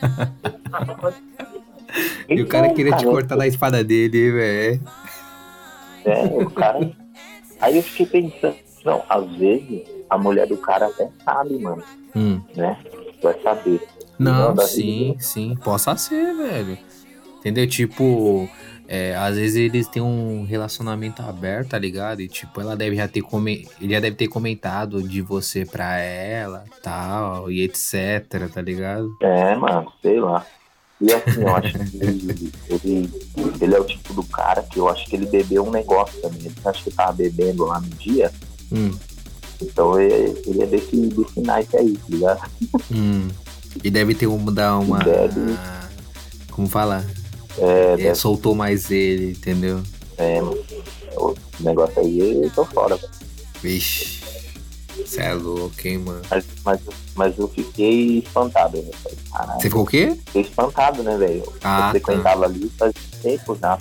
[2.28, 4.80] E o cara queria te cortar na espada dele, velho.
[6.04, 6.90] É, o cara.
[7.60, 11.82] Aí eu fiquei pensando, não, às vezes a mulher do cara até sabe, mano,
[12.16, 12.40] Hum.
[12.56, 12.76] né?
[13.22, 13.80] Vai saber.
[14.18, 15.22] Não, Não, sim, vida.
[15.22, 16.78] sim, possa ser, velho.
[17.38, 17.66] Entendeu?
[17.66, 18.48] Tipo,
[18.88, 22.20] é, às vezes eles têm um relacionamento aberto, tá ligado?
[22.20, 23.66] E tipo, ela deve já ter come...
[23.80, 29.16] ele já deve ter comentado de você pra ela, tal, e etc, tá ligado?
[29.22, 30.44] É, mano, sei lá.
[31.00, 33.10] E assim, eu acho que ele, ele,
[33.60, 36.40] ele é o tipo do cara que eu acho que ele bebeu um negócio também.
[36.42, 38.30] Ele acho que tava bebendo lá no dia.
[38.70, 38.90] Hum,
[39.62, 42.50] Então ele, ele é desse, desse naipe aí, tá ligado?
[42.92, 43.28] hum.
[43.82, 44.98] E deve ter um dar uma.
[44.98, 45.40] Deve.
[46.50, 47.06] Como fala?
[47.58, 49.82] É, É, soltou mais ele, entendeu?
[50.18, 50.58] é, mano.
[51.16, 53.10] O negócio aí, eu tô fora, velho.
[53.62, 54.19] Vixe.
[55.06, 56.22] Cê é louco, hein, mano.
[56.30, 56.80] Mas, mas,
[57.14, 58.90] mas eu fiquei espantado, né?
[59.32, 60.16] Caralho, Você ficou o quê?
[60.26, 61.42] fiquei espantado, né, velho?
[61.62, 62.92] Ah, eu frequentava ali faz
[63.22, 63.78] tempo já.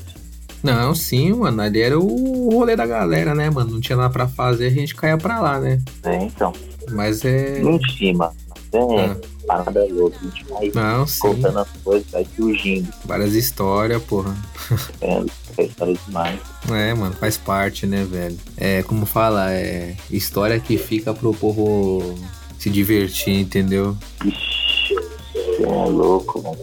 [0.61, 1.61] Não, sim, mano.
[1.61, 3.71] Ali era o rolê da galera, né, mano?
[3.71, 5.81] Não tinha nada pra fazer, a gente caía pra lá, né?
[6.03, 6.23] Né?
[6.23, 6.51] Então,
[6.91, 7.61] Mas é.
[7.61, 8.33] em cima.
[8.73, 9.17] É, Ah.
[9.49, 10.17] Parada louca.
[10.21, 11.19] A gente vai Não, sim.
[11.21, 12.87] contando as coisas, vai surgindo.
[13.05, 14.35] Várias histórias, porra.
[15.01, 15.23] É,
[15.57, 16.39] é história demais.
[16.69, 18.37] É, mano, faz parte, né, velho?
[18.55, 22.13] É, como fala, é história que fica pro povo
[22.59, 23.97] se divertir, entendeu?
[24.23, 24.93] Ixi,
[25.33, 26.59] você é louco, mano.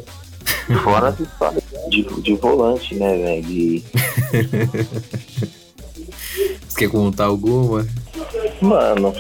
[0.85, 3.43] Fora as histórias de, de volante, né, velho?
[3.43, 3.85] De-
[6.69, 7.87] Você quer contar alguma?
[8.61, 9.13] Mano,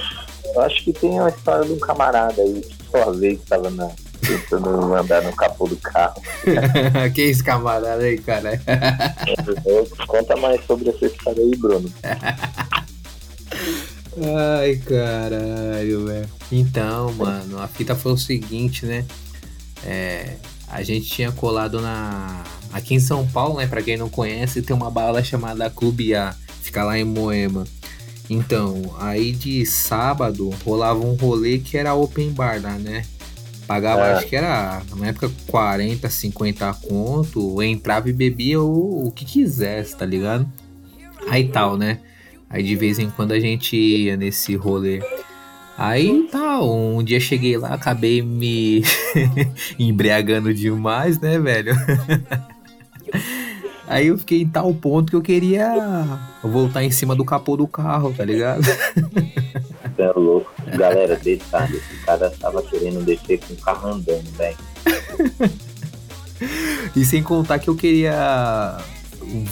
[0.45, 3.71] eu acho que tem uma história de um camarada aí que só vez que tava
[3.71, 6.21] na, tentando andar no capô do carro.
[7.15, 8.61] que esse camarada aí, cara?
[10.07, 11.93] Conta mais sobre essa história aí, Bruno.
[14.59, 16.29] Ai, caralho, velho.
[16.51, 19.05] Então, mano, a fita foi o seguinte, né?
[19.85, 20.37] É,
[20.69, 22.43] a gente tinha colado na.
[22.73, 23.67] Aqui em São Paulo, né?
[23.67, 26.35] Pra quem não conhece, tem uma bala chamada Clube A.
[26.63, 27.65] Fica lá em Moema.
[28.29, 33.05] Então, aí de sábado rolava um rolê que era open bar lá, né?
[33.67, 34.17] Pagava, Ah.
[34.19, 37.61] acho que era, na época, 40, 50 conto.
[37.63, 40.47] Entrava e bebia o, o que quisesse, tá ligado?
[41.29, 42.01] Aí tal, né?
[42.49, 45.03] Aí de vez em quando a gente ia nesse rolê.
[45.79, 48.83] Aí tal, um dia cheguei lá, acabei me
[49.79, 51.75] embriagando demais, né, velho?
[53.89, 55.73] Aí eu fiquei em tal ponto que eu queria
[56.43, 58.63] voltar em cima do capô do carro, tá ligado?
[58.65, 60.51] Você é louco.
[60.77, 64.57] Galera, detalhe, esse cara tava querendo descer com o carro andando, velho.
[66.95, 68.77] E sem contar que eu queria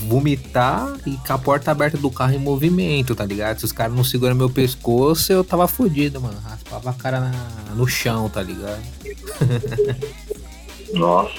[0.06, 3.58] vomitar e com a porta aberta do carro em movimento, tá ligado?
[3.58, 6.38] Se os caras não seguram meu pescoço, eu tava fodido, mano.
[6.44, 8.82] Raspava a cara na- no chão, tá ligado?
[10.92, 11.32] Nossa,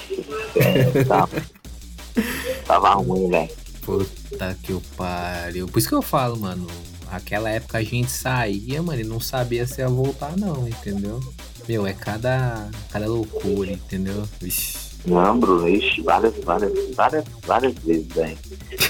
[0.57, 1.29] é, tava,
[2.65, 3.49] tava ruim, velho.
[3.81, 5.67] Puta que o pariu.
[5.67, 6.67] Por isso que eu falo, mano.
[7.11, 11.19] Aquela época a gente saía, mano, e não sabia se ia voltar, não, entendeu?
[11.67, 14.27] Meu, é cada, cada loucura, entendeu?
[15.05, 18.37] Não, Bruno, ixi, várias, várias, várias, várias vezes, velho.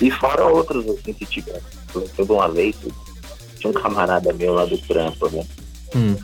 [0.01, 1.51] E fora outros, assim, que tipo,
[2.15, 2.75] toda uma vez,
[3.59, 5.45] tinha um camarada meu lá do trampo, né?
[5.95, 6.15] Hum,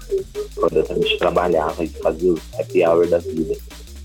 [0.55, 3.55] Quando a gente trabalhava e fazia o happy hour da vida.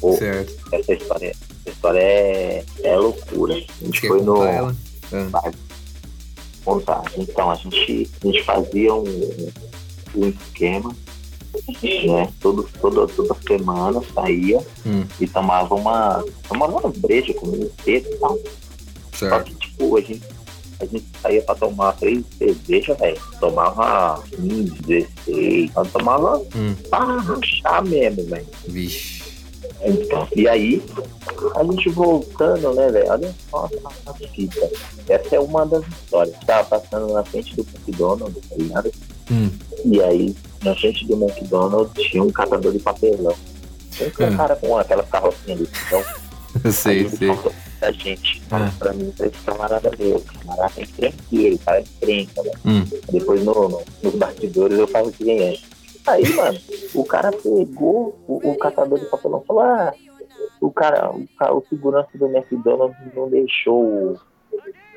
[0.01, 0.55] Pô, certo.
[0.72, 1.34] essa história,
[1.66, 3.54] essa história é, é loucura.
[3.54, 4.42] A gente Quer foi no.
[4.44, 4.74] ela?
[5.34, 5.50] Ah,
[6.64, 7.02] Contar.
[7.16, 9.48] Então, a gente, a gente fazia um,
[10.16, 10.94] um esquema,
[12.06, 12.28] né?
[12.40, 16.24] Todo, toda, toda semana saía Hum, e tomava uma.
[16.48, 18.36] Tomava uma breja com um cedo e tal.
[19.12, 19.44] Só certo.
[19.44, 20.22] que, tipo, a gente,
[20.80, 23.20] a gente saía pra tomar três cervejas, velho.
[23.38, 25.72] Tomava 15, 16.
[25.74, 28.46] Nós tomava Hum, pra rachar mesmo, velho.
[28.66, 29.15] vixe.
[29.82, 30.82] Então, e aí,
[31.54, 33.10] a gente voltando, né, velho?
[33.10, 33.68] Olha só
[34.06, 34.70] a fita.
[35.08, 36.34] Essa é uma das histórias.
[36.46, 38.92] Tava passando na frente do McDonald's, tá ligado?
[39.30, 39.50] Hum,
[39.84, 43.34] E aí, na frente do McDonald's, tinha um catador de papelão.
[43.96, 44.36] Tem um Ah.
[44.36, 46.02] cara com aquela carrocinha de então,
[46.64, 47.30] eu sei, sei.
[47.78, 48.70] pra gente, Ah.
[48.78, 50.20] pra mim, pra esse camarada meu.
[50.40, 52.50] Camarada é tranqueiro, cara de crença, né?
[52.64, 55.56] Hum, Depois no, no- nos bastidores eu falo quem é.
[56.07, 56.59] Aí, mano,
[56.94, 59.92] o cara pegou o, o catador de papelão e falou: Ah,
[60.61, 64.16] o cara, o, ca- o segurança do McDonald's não deixou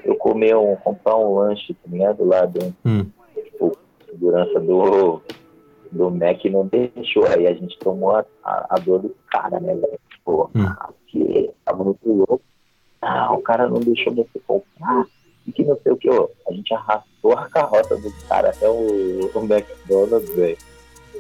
[0.03, 2.23] eu comer um, comprar um lanche, tá ligado?
[2.25, 3.05] Lá do hum.
[3.59, 3.71] o
[4.05, 5.21] segurança do,
[5.91, 7.25] do Mac não deixou.
[7.27, 9.99] Aí a gente tomou a, a, a dor do cara, né, velho?
[10.23, 10.65] Pô, Hum.
[10.99, 12.41] porque tava muito louco.
[13.01, 15.05] Ah, o cara não deixou você comprar.
[15.47, 16.27] E que não sei o que, ó.
[16.47, 20.57] A gente arrastou a carroça do cara até o, o McDonald's, velho.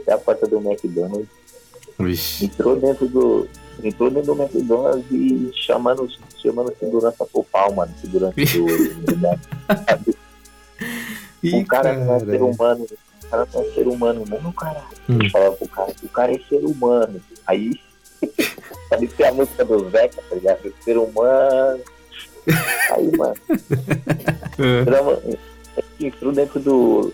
[0.09, 1.27] Até a porta do McDonald's.
[1.99, 2.45] Vixe.
[2.45, 3.47] Entrou dentro do.
[3.83, 6.09] Entrou dentro do McDonald's e chamando,
[6.41, 7.93] chamando segurança pro pau, mano.
[8.01, 8.65] Segurança do,
[10.03, 10.17] do.
[11.43, 12.87] Ih, O cara não é ser humano.
[13.23, 14.83] O cara não é ser humano, não, cara.
[15.07, 15.13] Hum.
[15.21, 17.21] Gente falava pro cara, o cara é ser humano.
[17.45, 17.79] Aí,
[18.89, 20.73] sabe que é a música do Zeca, tá ligado?
[20.83, 21.79] Ser humano.
[22.91, 23.35] Aí, mano,
[24.57, 25.37] Ah, entramos-
[25.99, 27.13] entrou dentro do,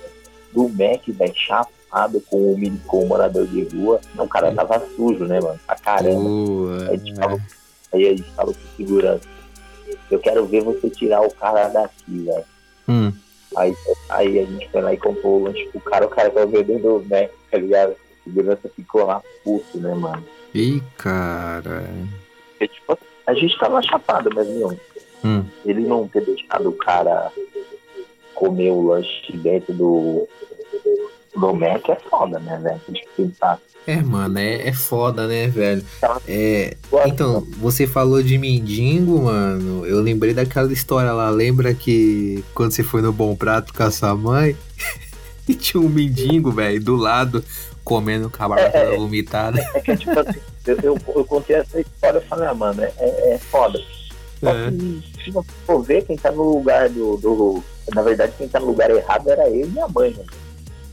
[0.54, 1.34] do Mac, velho,
[2.30, 4.02] com o, com o morador de rua.
[4.18, 5.60] O cara tava sujo, né, mano?
[5.68, 6.16] A caramba.
[6.22, 7.42] Pô, Aí a gente falou,
[7.94, 9.28] aí a gente falou pro segurança.
[10.12, 12.44] Eu quero ver você tirar o cara daqui, velho.
[12.88, 13.12] Hum,
[13.56, 13.74] Aí,
[14.10, 16.98] aí a gente foi lá e comprou o lanche pro cara, o cara tava vendendo
[16.98, 17.92] o Mac, tá ligado?
[17.94, 20.26] A segurança ficou lá puto, né, mano?
[20.54, 21.86] Ih, cara.
[22.52, 24.78] Porque, tipo, a gente tava chapado, mas não.
[25.24, 27.32] Hum, Ele não ter deixado o cara
[28.34, 30.28] comer o lanche dentro do,
[31.38, 32.82] do Mac é foda, né, velho?
[32.86, 33.60] Tem que pensar.
[33.88, 35.86] É, mano, é, é foda, né, velho?
[36.28, 36.76] É,
[37.06, 39.86] então, você falou de mendigo, mano.
[39.86, 41.30] Eu lembrei daquela história lá.
[41.30, 44.56] Lembra que quando você foi no Bom Prato com a sua mãe?
[45.48, 47.44] e tinha um mendigo, velho, do lado
[47.84, 49.62] comendo com a barba É, é, vomitada.
[49.76, 52.92] É que, tipo assim, eu, eu, eu contei essa história e falei, ah, mano, é,
[52.98, 53.80] é, é foda.
[54.40, 54.72] Só É.
[54.72, 57.64] que, se você for ver, quem tá no lugar do, do.
[57.94, 60.30] Na verdade, quem tá no lugar errado era eu e minha mãe, mano.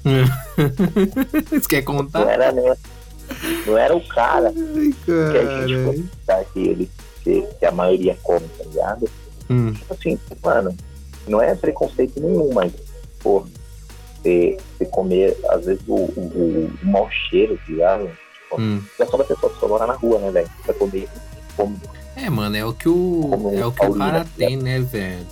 [1.51, 2.29] Você quer Não contar?
[2.29, 2.75] era, né?
[3.67, 6.91] Não era o cara Ai, que a gente tá, que ele
[7.23, 9.09] que, que a maioria come, tá ligado?
[9.49, 10.77] Hum, Tipo assim, mano,
[11.27, 12.73] não é preconceito nenhum, mas,
[13.21, 13.47] pô,
[14.23, 18.11] você, você comer, às vezes, o, o, o mau cheiro, tá ligado?
[18.59, 18.83] hum.
[18.99, 20.51] É só da pessoa que só mora na rua, né, velho?
[20.67, 21.09] Vai comer
[21.57, 21.81] como
[22.17, 25.27] É, mano, é o que o, Como é o, que o cara tem, né, velho?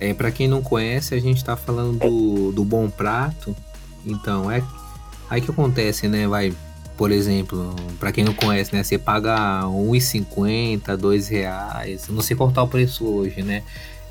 [0.00, 3.54] É, pra quem não conhece, a gente tá falando do, do bom prato.
[4.08, 4.62] Então, é
[5.28, 6.26] aí que acontece, né?
[6.26, 6.52] Vai,
[6.96, 8.82] por exemplo, pra quem não conhece, né?
[8.82, 12.08] Você paga R$1,50, 2 reais.
[12.08, 13.62] eu Não sei qual tá o preço hoje, né?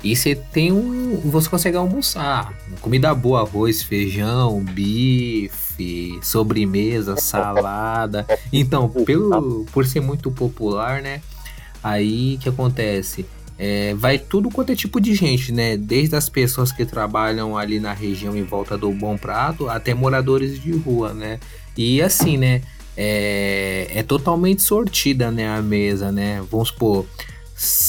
[0.02, 1.20] E você tem um.
[1.24, 2.54] Você consegue almoçar.
[2.80, 8.24] Comida boa, arroz, feijão, bife, sobremesa, salada.
[8.52, 11.20] Então, pelo, por ser muito popular, né?
[11.82, 13.26] Aí que acontece?
[13.58, 15.76] É, vai tudo quanto é tipo de gente, né?
[15.76, 20.62] Desde as pessoas que trabalham ali na região em volta do Bom Prato até moradores
[20.62, 21.40] de rua, né?
[21.76, 22.62] E assim, né?
[22.96, 25.48] É, é totalmente sortida, né?
[25.48, 26.42] A mesa, né?
[26.50, 27.04] Vamos supor,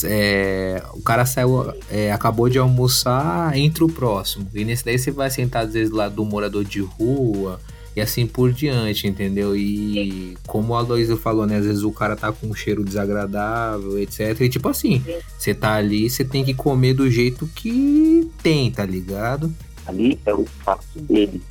[0.06, 4.48] é, o cara saiu, é, acabou de almoçar, entra o próximo.
[4.54, 7.60] E nesse daí você vai sentar às vezes lá do morador de rua
[8.00, 9.56] e assim por diante, entendeu?
[9.56, 11.58] E como a Aloysio falou, né?
[11.58, 14.40] Às vezes o cara tá com um cheiro desagradável, etc.
[14.42, 15.04] E tipo assim,
[15.38, 19.54] você tá ali, você tem que comer do jeito que tem, tá ligado?
[19.86, 21.42] ali é o espaço dele.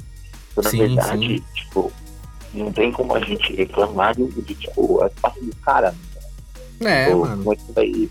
[0.53, 1.93] Então, na Sim, verdade, tipo,
[2.55, 5.93] não tem como a gente reclamar de, tipo, é o espaço do cara.
[6.81, 7.43] É, Tipo, mano.
[7.43, 8.09] Como é que você vai,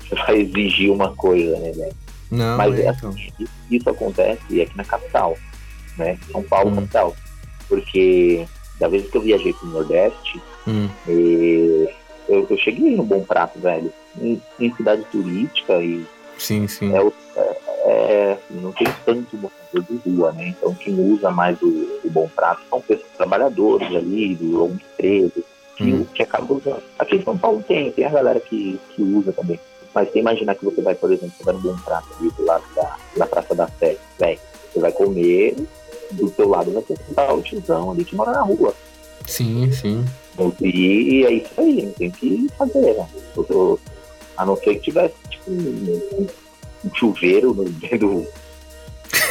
[0.00, 1.94] você vai exigir uma coisa, né, velho?
[2.30, 3.10] Não, Mas é, é então.
[3.10, 3.28] assim,
[3.70, 5.36] isso acontece aqui na capital,
[5.98, 6.18] né?
[6.32, 6.74] São Paulo, Hum.
[6.76, 7.14] capital.
[7.68, 8.46] Porque
[8.78, 10.88] da vez que eu viajei pro Nordeste, Hum,
[12.28, 16.04] eu, eu cheguei no Bom Prato, velho, em, em cidade turística e
[16.38, 16.92] sim, sim.
[16.92, 16.98] é,
[17.86, 20.48] é- assim, não tem tanto morador de rua, né?
[20.48, 21.66] Então quem usa mais o,
[22.04, 25.32] o Bom Prato são pessoas trabalhadores ali, do longo emprego,
[25.76, 26.04] que, Hum.
[26.12, 26.82] que acaba usando.
[26.98, 29.60] Aqui em São Paulo tem, tem a galera que, que usa também.
[29.94, 32.44] Mas você imaginar que você vai, por exemplo, você vai no Bom Prato ali do
[32.44, 34.38] lado da, da Praça da Sé, velho,
[34.72, 35.54] você vai comer,
[36.16, 36.96] do seu lado vai ter
[37.32, 38.74] o tiozão ali que mora na rua.
[39.26, 40.04] Sim, sim.
[40.60, 43.06] E é isso aí, não tem que fazer, né?
[43.36, 43.80] Eu
[44.36, 46.26] A não ser que tivesse tipo um,
[46.84, 48.26] um chuveiro no dentro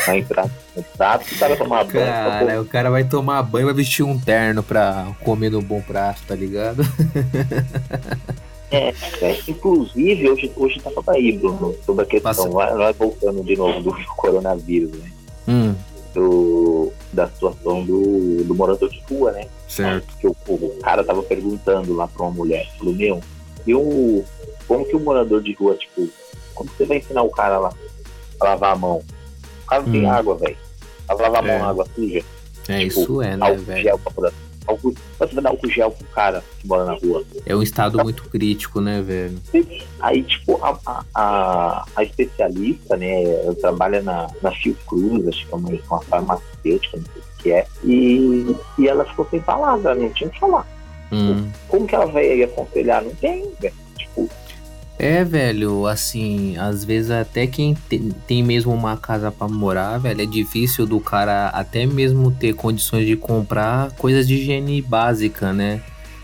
[0.08, 2.06] na entrada, no prato, o cara tomar banho.
[2.06, 6.22] Cara, o cara vai tomar banho, vai vestir um terno pra comer no bom prato,
[6.28, 6.84] tá ligado?
[8.72, 12.50] É, é, inclusive, hoje, hoje tá pra aí, Bruno, sobre a questão, Passa.
[12.50, 15.12] vai, vai voltando de novo do coronavírus, né?
[15.48, 15.76] Hum,
[16.16, 19.48] Do, da situação do, do morador de rua, né?
[19.68, 20.08] certo.
[20.18, 23.20] que o, o cara tava perguntando lá pra uma mulher, falou, meu,
[23.68, 24.24] e o,
[24.66, 26.08] como que o morador de rua, tipo,
[26.54, 27.74] como você vai ensinar o cara lá
[28.40, 29.04] a lavar a mão?
[29.64, 30.12] O cara não tem Hum.
[30.12, 30.58] água, velho.
[31.08, 31.60] A lavar a mão É.
[31.60, 32.24] na água suja.
[32.70, 34.00] É, Tipo, isso é, né, velho?
[34.68, 37.24] Álcool, você vai dar álcool gel pro cara que mora na rua.
[37.46, 39.40] É um estado muito crítico, né, velho?
[40.00, 45.54] Aí, tipo, a, a, a, a especialista, né, ela trabalha na, na Fiocruz, acho que
[45.54, 49.94] é uma, uma farmacêutica, não sei o que é, e, e ela ficou sem palavra,
[49.94, 50.68] não tinha o que falar.
[51.12, 51.50] Hum.
[51.68, 53.04] Como que ela vai aconselhar?
[53.04, 53.74] Não tem, velho.
[53.98, 54.30] Tipo,
[54.98, 57.76] É, velho, assim, às vezes até quem
[58.26, 63.06] tem, mesmo uma casa pra morar, velho, é difícil do cara até mesmo ter condições
[63.06, 65.82] de comprar coisas de higiene básica, né?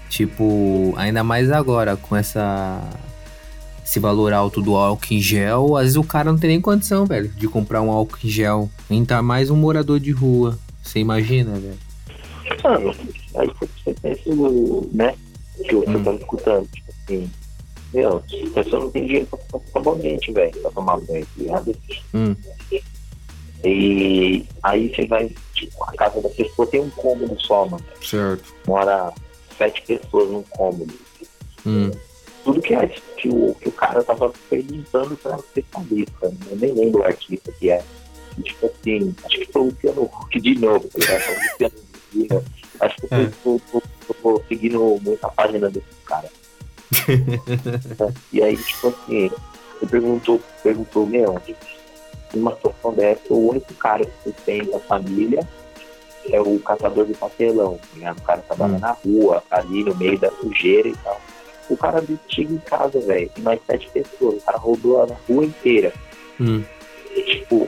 [0.09, 2.81] Tipo, ainda mais agora com essa
[3.83, 7.05] esse valor alto do álcool em gel, às vezes o cara não tem nem condição,
[7.05, 8.69] velho, de comprar um álcool em gel.
[8.89, 10.57] Ainda mais um morador de rua.
[10.81, 11.77] Você imagina, velho?
[12.63, 12.95] Mano,
[13.35, 15.13] aí você pensa, no, né?
[15.67, 16.03] Que você Hum.
[16.05, 17.29] tá escutando, tipo assim,
[17.93, 21.75] meu, a pessoa não tem dinheiro pra pra velho, pra tomar banho, tá ligado?
[22.13, 22.35] Hum,
[23.63, 27.83] E aí você vai, tipo, a casa da pessoa tem um cômodo só, mano.
[28.03, 28.43] certo.
[28.67, 29.13] Mora
[29.57, 30.93] sete pessoas num cômodo.
[31.65, 31.91] Hum,
[32.43, 36.37] Tudo que, é, que, o, que o cara tava perguntando pra especialista, né?
[36.49, 37.83] eu nem lembro o artista que é.
[38.37, 41.23] E, tipo assim, acho que foi o Luciano Huck de novo, tá ligado?
[41.51, 41.73] Luciano
[42.39, 42.45] Huck?
[42.79, 43.31] Acho que eu É.
[43.43, 46.27] tô, tô, tô, tô seguindo muito a página desse cara.
[48.33, 49.25] e aí, tipo assim,
[49.81, 51.41] ele perguntou, perguntou, meu,
[52.33, 55.47] numa situação dessa, o único cara que sustenta a família
[56.29, 58.19] é o catador de papelão, tá ligado?
[58.19, 58.79] O cara trabalha Hum.
[58.79, 61.19] na rua, ali no meio da sujeira e tal.
[61.69, 65.45] O cara chega em casa, velho, tem mais sete pessoas, o cara rodou a rua
[65.45, 65.91] inteira.
[66.39, 66.63] hum.
[67.15, 67.67] E, tipo,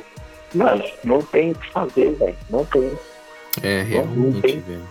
[0.53, 2.37] mano, não tem o que fazer, velho.
[2.49, 2.91] Não tem.
[3.61, 4.59] É, realmente, tem.
[4.61, 4.87] velho.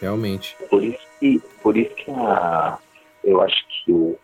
[0.00, 0.56] realmente.
[0.68, 2.78] Por isso que, por isso que a,
[3.24, 4.18] eu acho que o,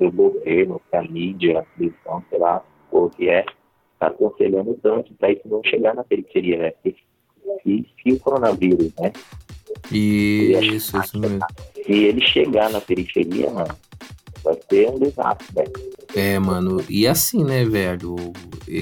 [0.00, 3.44] o governo, que a mídia, a televisão, sei lá, o que é,
[3.94, 6.72] está aconselhando tanto para isso não chegar na periferia, né?
[6.82, 6.96] Se,
[7.62, 9.12] se, se o coronavírus, né?
[9.90, 11.40] Isso, isso mesmo.
[11.74, 13.74] Se ele chegar na periferia, mano,
[14.42, 15.72] vai ser um desastre, velho.
[16.14, 18.16] É, mano, e assim, né, velho?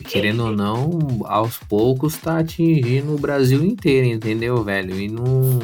[0.08, 4.98] Querendo ou não, aos poucos tá atingindo o Brasil inteiro, entendeu, velho?
[4.98, 5.58] E não.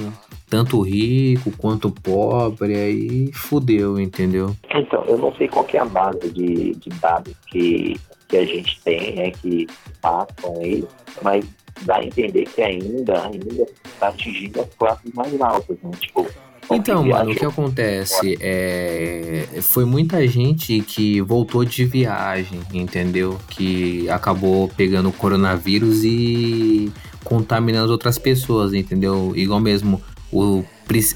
[0.50, 4.54] Tanto rico quanto pobre, aí fudeu, entendeu?
[4.74, 7.96] Então, eu não sei qual que é a base de, de dados que,
[8.28, 9.68] que a gente tem, né, que
[10.02, 10.84] passam aí,
[11.22, 11.44] mas
[11.82, 15.90] dá a entender que ainda, ainda está atingindo as classes mais altas, né?
[16.00, 16.26] Tipo,
[16.72, 19.46] então, mano, o que acontece é.
[19.62, 23.38] Foi muita gente que voltou de viagem, entendeu?
[23.48, 26.92] Que acabou pegando o coronavírus e
[27.24, 29.32] contaminando outras pessoas, entendeu?
[29.34, 30.00] Igual mesmo
[30.32, 30.64] o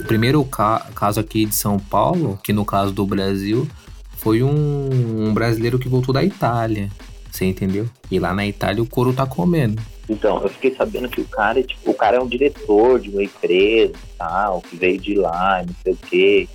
[0.07, 3.69] primeiro ca caso aqui de São Paulo, que no caso do Brasil,
[4.17, 6.91] foi um, um brasileiro que voltou da Itália.
[7.31, 7.87] Você entendeu?
[8.11, 9.83] E lá na Itália o couro tá comendo.
[10.09, 13.23] Então, eu fiquei sabendo que o cara, tipo, o cara é um diretor de uma
[13.23, 16.49] empresa tal, que veio de lá, não sei o quê.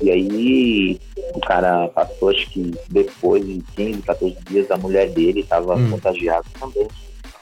[0.00, 1.00] E aí
[1.34, 5.90] o cara passou, acho que depois de 15, 14 dias, a mulher dele estava hum.
[5.90, 6.88] contagiada também.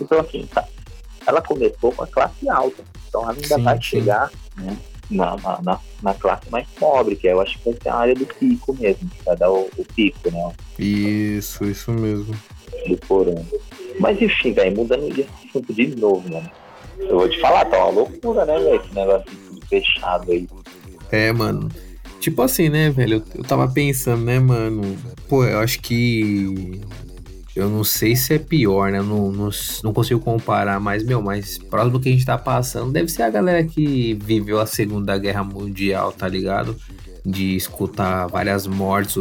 [0.01, 0.67] Então, assim, tá,
[1.27, 2.83] ela começou com a classe alta.
[3.09, 3.83] Então ela ainda sim, vai sim.
[3.83, 4.77] chegar né,
[5.11, 8.15] na, na, na, classe mais pobre, que é, eu acho que vai ser a área
[8.15, 10.53] do pico mesmo, que vai dar o, o pico, né?
[10.79, 12.35] Isso, isso mesmo.
[12.87, 13.45] Do corona.
[13.99, 16.51] Mas enfim, velho, mudando de assunto de novo, mano.
[16.99, 18.77] Eu vou te falar, tá uma loucura, né, velho?
[18.77, 20.49] Esse negócio tudo fechado aí.
[21.11, 21.69] É, mano.
[22.21, 23.17] Tipo assim, né, velho?
[23.17, 24.97] Eu, eu tava pensando, né, mano?
[25.29, 26.81] Pô, eu acho que.
[27.55, 28.99] Eu não sei se é pior, né?
[28.99, 29.51] Eu não, não,
[29.83, 33.23] não consigo comparar, mas, meu, mas próximo do que a gente tá passando deve ser
[33.23, 36.77] a galera que viveu a Segunda Guerra Mundial, tá ligado?
[37.25, 39.17] De escutar várias mortes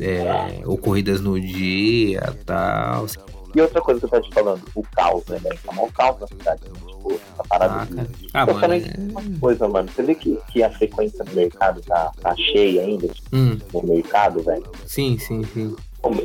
[0.00, 3.06] é, ocorridas no dia tal.
[3.54, 5.58] E outra coisa que eu tô te falando, o caos, né, velho?
[5.64, 6.94] Tá o caos na cidade, né?
[7.04, 8.28] tipo, essa parada ah, de...
[8.32, 9.00] Ah, mano, também, é...
[9.10, 13.08] uma coisa, mano, você vê que, que a frequência do mercado tá, tá cheia ainda,
[13.32, 13.56] hum.
[13.72, 14.64] no mercado, velho?
[14.86, 15.76] Sim, sim, sim.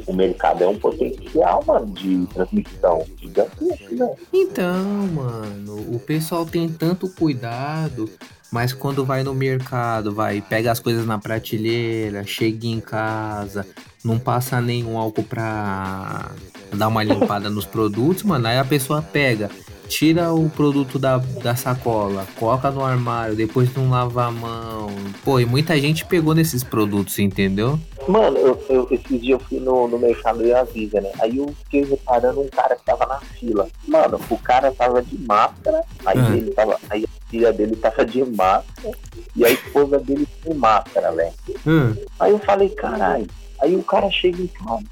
[0.08, 4.14] O, mercado é um potencial, mano, de transmissão gigantesco, né?
[4.34, 8.10] Então, mano, o pessoal tem tanto cuidado
[8.52, 13.66] mas quando vai no mercado, vai, pega as coisas na prateleira, chega em casa,
[14.04, 16.32] não passa nenhum álcool pra
[16.74, 18.48] dar uma limpada nos produtos, mano.
[18.48, 19.52] Aí a pessoa pega,
[19.90, 24.88] tira o produto da, da sacola, coloca no armário, depois não lava a mão.
[25.26, 27.80] Pô, e muita gente pegou nesses produtos, entendeu?
[28.08, 31.12] Mano, eu, eu, esses dias eu fui no, no mercado e avisa, né?
[31.20, 33.68] Aí eu fiquei reparando um cara que tava na fila.
[33.88, 36.38] Mano, o cara tava de máscara, aí ah.
[36.38, 36.78] ele tava.
[36.90, 38.96] Aí a filha dele tava de máscara
[39.36, 41.34] e a esposa dele sem máscara, velho.
[41.66, 41.96] Hum.
[42.20, 43.28] Aí eu falei, caralho.
[43.60, 44.84] Aí o cara chega em casa,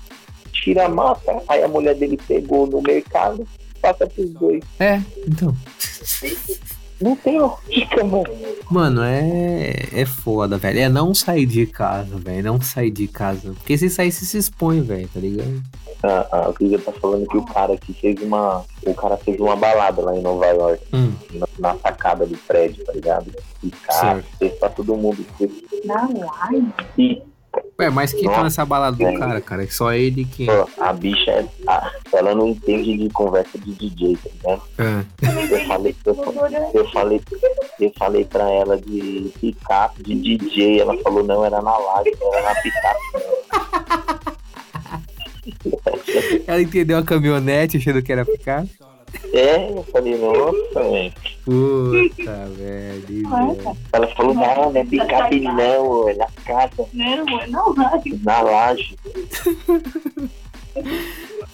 [0.52, 4.64] tira a máscara, aí a mulher dele pegou no mercado, passa pros dois.
[4.80, 5.56] É, então.
[7.00, 8.26] Não tem lógica, mano.
[8.72, 10.80] Mano, é, é foda, velho.
[10.80, 12.44] É não sair de casa, velho.
[12.44, 13.54] Não sair de casa.
[13.54, 15.62] Porque se sair, você se expõe, velho, tá ligado?
[16.04, 18.64] Ah, a Clícia tá falando que o cara aqui fez uma.
[18.86, 20.84] O cara fez uma balada lá em Nova York.
[20.94, 21.14] Hum.
[21.34, 23.32] Na, na, sacada do prédio, tá ligado?
[23.64, 25.26] E cara, fez pra todo mundo.
[25.86, 26.72] Na live?
[26.98, 27.22] E
[27.80, 29.64] Ué, mas quem tá nessa balada do cara, cara?
[29.64, 30.48] É só ele que.
[30.80, 31.46] A bicha é.
[31.68, 34.64] A, ela não entende de conversa de DJ, tá ligado?
[34.80, 35.06] É.
[35.54, 36.16] Eu falei, eu,
[36.74, 37.22] eu, falei,
[37.80, 40.82] eu falei pra ela de picape, de DJ.
[40.82, 42.98] Ela falou, não, era na live, era na picape.
[46.48, 48.70] ela entendeu a caminhonete achando que era picape?
[49.34, 51.14] É, eu falei, nossa, velho.
[51.44, 53.28] Puta, velho.
[53.94, 56.88] Ela falou, não, não é picape não, é na casa.
[56.94, 58.20] Não, é na laje.
[58.24, 58.98] Na laje.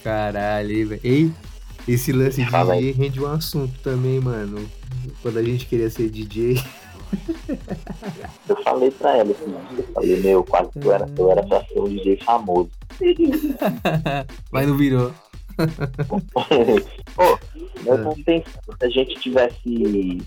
[0.02, 1.00] Caralho, velho.
[1.02, 1.32] Ei,
[1.86, 2.92] esse lance de Fala DJ aí.
[2.92, 4.68] rende um assunto também, mano.
[5.22, 6.62] Quando a gente queria ser DJ.
[8.48, 11.64] Eu falei pra ela assim, eu falei, meu, quase que eu era, eu era pra
[11.64, 12.70] ser um DJ famoso.
[14.50, 15.12] Mas não virou.
[17.14, 17.38] Pô,
[17.86, 20.22] eu não penso se a gente tivesse.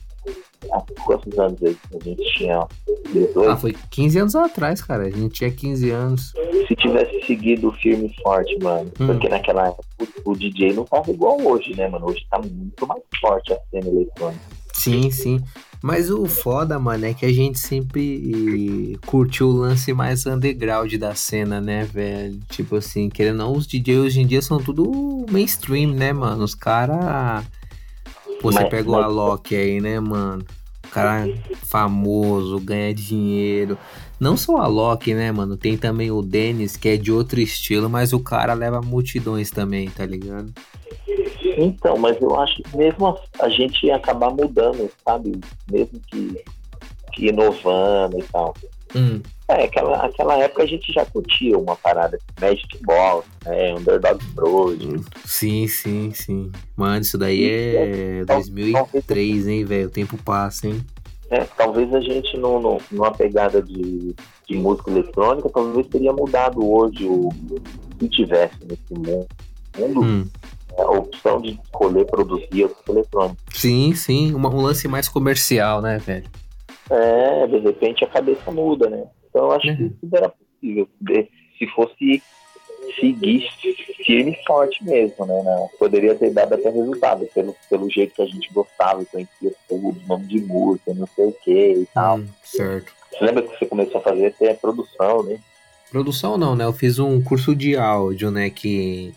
[0.71, 2.67] Há quantos anos a gente tinha?
[3.13, 3.49] 18?
[3.49, 5.03] Ah, foi 15 anos atrás, cara.
[5.03, 6.33] A gente tinha 15 anos.
[6.67, 8.91] Se tivesse seguido firme e forte, mano.
[8.99, 9.07] Hum.
[9.07, 9.85] Porque naquela época
[10.25, 12.07] o, o DJ não tava igual hoje, né, mano?
[12.07, 14.41] Hoje tá muito mais forte a cena eletrônica.
[14.73, 15.43] Sim, sim.
[15.81, 21.13] Mas o foda, mano, é que a gente sempre curtiu o lance mais underground da
[21.13, 22.39] cena, né, velho?
[22.49, 26.43] Tipo assim, querendo ou não, os DJs hoje em dia são tudo mainstream, né, mano?
[26.43, 27.45] Os caras.
[28.41, 29.05] Você mas, pegou mas...
[29.05, 30.43] a Loki aí, né, mano?
[30.85, 31.27] O cara
[31.63, 33.77] famoso, ganha dinheiro.
[34.19, 35.55] Não só a Loki, né, mano?
[35.55, 39.89] Tem também o Dennis, que é de outro estilo, mas o cara leva multidões também,
[39.89, 40.51] tá ligado?
[41.57, 45.41] Então, mas eu acho que mesmo a, a gente ia acabar mudando, sabe?
[45.71, 46.43] Mesmo que,
[47.13, 48.53] que inovando e tal.
[48.95, 49.21] Hum.
[49.49, 53.73] É, aquela, aquela época a gente já curtia uma parada Magic Ball, né?
[53.73, 54.77] Underdog Bros.
[55.25, 56.51] Sim, sim, sim.
[56.75, 59.87] Mano, isso daí é 2003, hein, velho?
[59.87, 60.85] O tempo passa, hein?
[61.29, 64.15] É, talvez a gente no, numa pegada de,
[64.47, 67.29] de música eletrônica, talvez teria mudado hoje o
[67.99, 69.27] se tivesse nesse mundo,
[69.77, 70.27] mundo Hum.
[70.77, 73.37] A opção de escolher produzir música eletrônica.
[73.53, 74.33] Sim, sim.
[74.33, 76.25] Uma- um lance mais comercial, né, velho?
[76.89, 79.03] É, de repente a cabeça muda, né?
[79.29, 79.93] Então eu acho que Uhum.
[80.03, 80.87] isso era possível.
[81.57, 82.21] Se fosse
[82.99, 83.49] seguir
[84.05, 85.67] firme e forte mesmo, né?
[85.77, 90.25] Poderia ter dado até resultado, pelo, pelo jeito que a gente gostava, conhecia tudo, nome
[90.25, 92.17] de música, não sei o que e tal.
[92.19, 92.93] Hum, certo.
[93.11, 95.39] Você lembra que você começou a fazer até produção, né?
[95.91, 96.65] Produção não, né?
[96.65, 98.49] Eu fiz um curso de áudio, né?
[98.49, 99.13] Que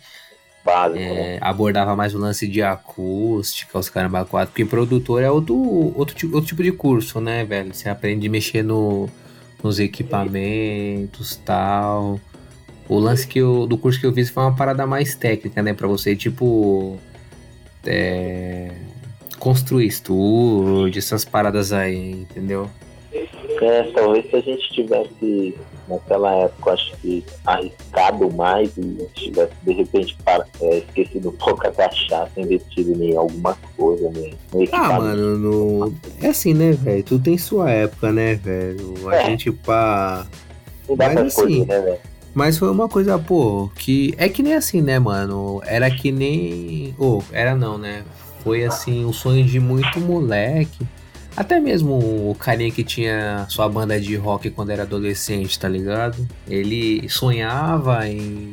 [0.63, 1.35] Básico, né?
[1.35, 5.55] é, abordava mais o lance de acústica, os caramba quatro, porque produtor é outro,
[5.95, 7.73] outro, tipo, outro tipo de curso, né, velho?
[7.73, 9.09] Você aprende a mexer no,
[9.63, 12.19] nos equipamentos tal.
[12.87, 15.73] O lance que eu, do curso que eu fiz foi uma parada mais técnica, né?
[15.73, 16.99] Pra você, tipo.
[17.85, 18.71] é,
[19.39, 22.69] construir estúdio, essas paradas aí, entendeu?
[23.13, 25.55] É, talvez se a gente tivesse,
[25.91, 31.67] naquela época, acho que arriscado mais e tivesse, de repente, para, é, esquecido um pouco
[31.67, 34.31] a cachaça, investido em alguma coisa, né?
[34.71, 35.93] Ah, mano, no...
[36.21, 37.03] é assim, né, velho?
[37.03, 39.09] Tudo tem sua época, né, velho?
[39.09, 39.25] A É.
[39.25, 40.25] gente, pá.
[40.97, 41.97] Mas assim, escolher, né?
[42.33, 44.13] Mas foi uma coisa, pô, que.
[44.17, 45.61] É que nem assim, né, mano?
[45.65, 46.95] Era que nem.
[46.97, 48.03] Ô, era não, né?
[48.43, 50.87] Foi assim, o sonho de muito moleque.
[51.35, 56.27] Até mesmo o carinha que tinha sua banda de rock quando era adolescente, tá ligado?
[56.47, 58.51] Ele sonhava em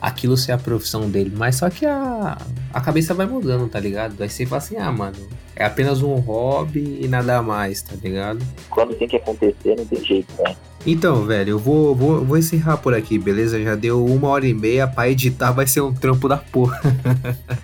[0.00, 2.38] aquilo ser a profissão dele, mas só que a,
[2.72, 4.20] a cabeça vai mudando, tá ligado?
[4.22, 5.16] Aí você fala assim, ah, mano,
[5.56, 8.38] é apenas um hobby e nada mais, tá ligado?
[8.70, 10.56] Quando tem que acontecer, não tem jeito, né?
[10.86, 13.60] Então, velho, eu vou, vou, vou encerrar por aqui, beleza?
[13.62, 16.80] Já deu uma hora e meia pra editar, vai ser um trampo da porra.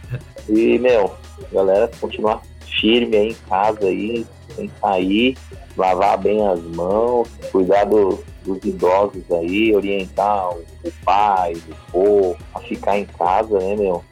[0.46, 1.10] E, meu,
[1.50, 2.42] galera, continuar
[2.80, 5.36] firme aí em casa aí, sem sair,
[5.76, 10.62] lavar bem as mãos, cuidar do- dos idosos aí, orientar o,
[11.04, 14.04] pai, o povo, a ficar em casa, né, meu?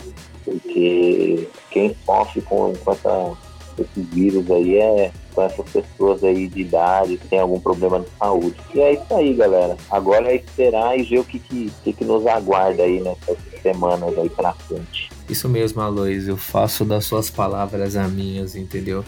[0.45, 3.33] Porque quem sofre com, essa,
[3.79, 8.09] esse vírus aí é com essas pessoas aí de idade que tem algum problema de
[8.19, 8.57] saúde.
[8.75, 9.77] E é isso aí, galera.
[9.91, 14.19] Agora é esperar e ver o que, que, que, que nos aguarda aí nessas semanas
[14.19, 15.11] aí pra frente.
[15.29, 19.05] Isso mesmo, Aloys, eu faço das suas palavras as minhas, entendeu?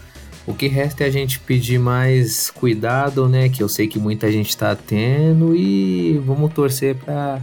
[0.46, 3.48] O que resta é a gente pedir mais cuidado, né?
[3.48, 7.40] Que eu sei que muita gente tá tendo e vamos torcer pra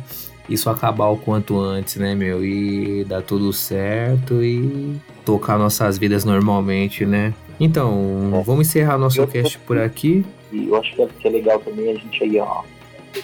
[0.47, 2.45] isso acabar o quanto antes, né, meu?
[2.45, 4.95] E dar tudo certo e
[5.25, 7.33] tocar nossas vidas normalmente, né?
[7.59, 10.25] Então, vamos encerrar nosso cast por aqui.
[10.51, 12.63] E eu acho que é, que é legal também a gente aí, ó,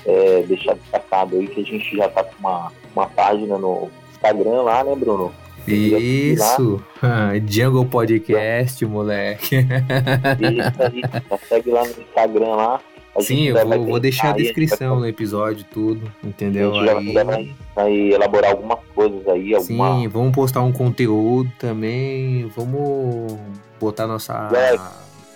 [0.06, 4.62] é, deixar destacado aí que a gente já tá com uma, uma página no Instagram
[4.64, 5.32] lá, né, Bruno?
[5.68, 6.82] Isso!
[7.02, 9.58] Ah, Jungle Podcast, moleque.
[9.58, 12.82] Isso aí, já segue lá no Instagram lá.
[13.16, 16.74] A Sim, gente eu vou, vou deixar a descrição vai- no episódio, tudo, A entendeu?
[16.74, 16.98] gente já,
[17.36, 19.96] Aí, vai, elaborar algumas coisas aí, alguma.
[20.00, 23.38] sim, vamos postar um conteúdo também, vamos
[23.80, 24.76] botar nossa É.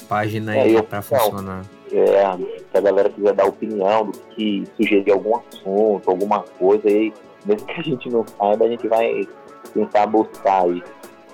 [0.08, 1.62] página É, aí eu- pra funcionar.
[1.92, 2.38] É,
[2.72, 7.12] se a galera quiser dar opinião do que sugerir algum assunto, alguma coisa aí,
[7.46, 9.28] mesmo que a gente não saiba, a gente vai
[9.74, 10.84] tentar buscar aí.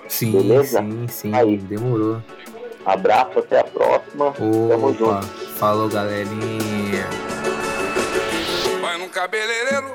[0.08, 0.80] Sim, Beleza?
[0.80, 1.56] sim, sim, Aí.
[1.58, 2.22] demorou.
[2.86, 4.32] Abraço, até a próxima.
[4.32, 5.26] Tamo Opa, junto.
[5.58, 7.06] falou galerinha.
[8.80, 9.94] Vai num cabeleireiro,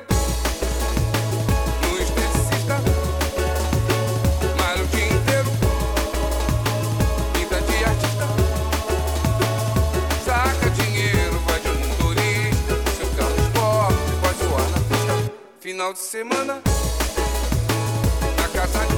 [15.74, 16.62] final de semana,
[18.40, 18.93] na casa.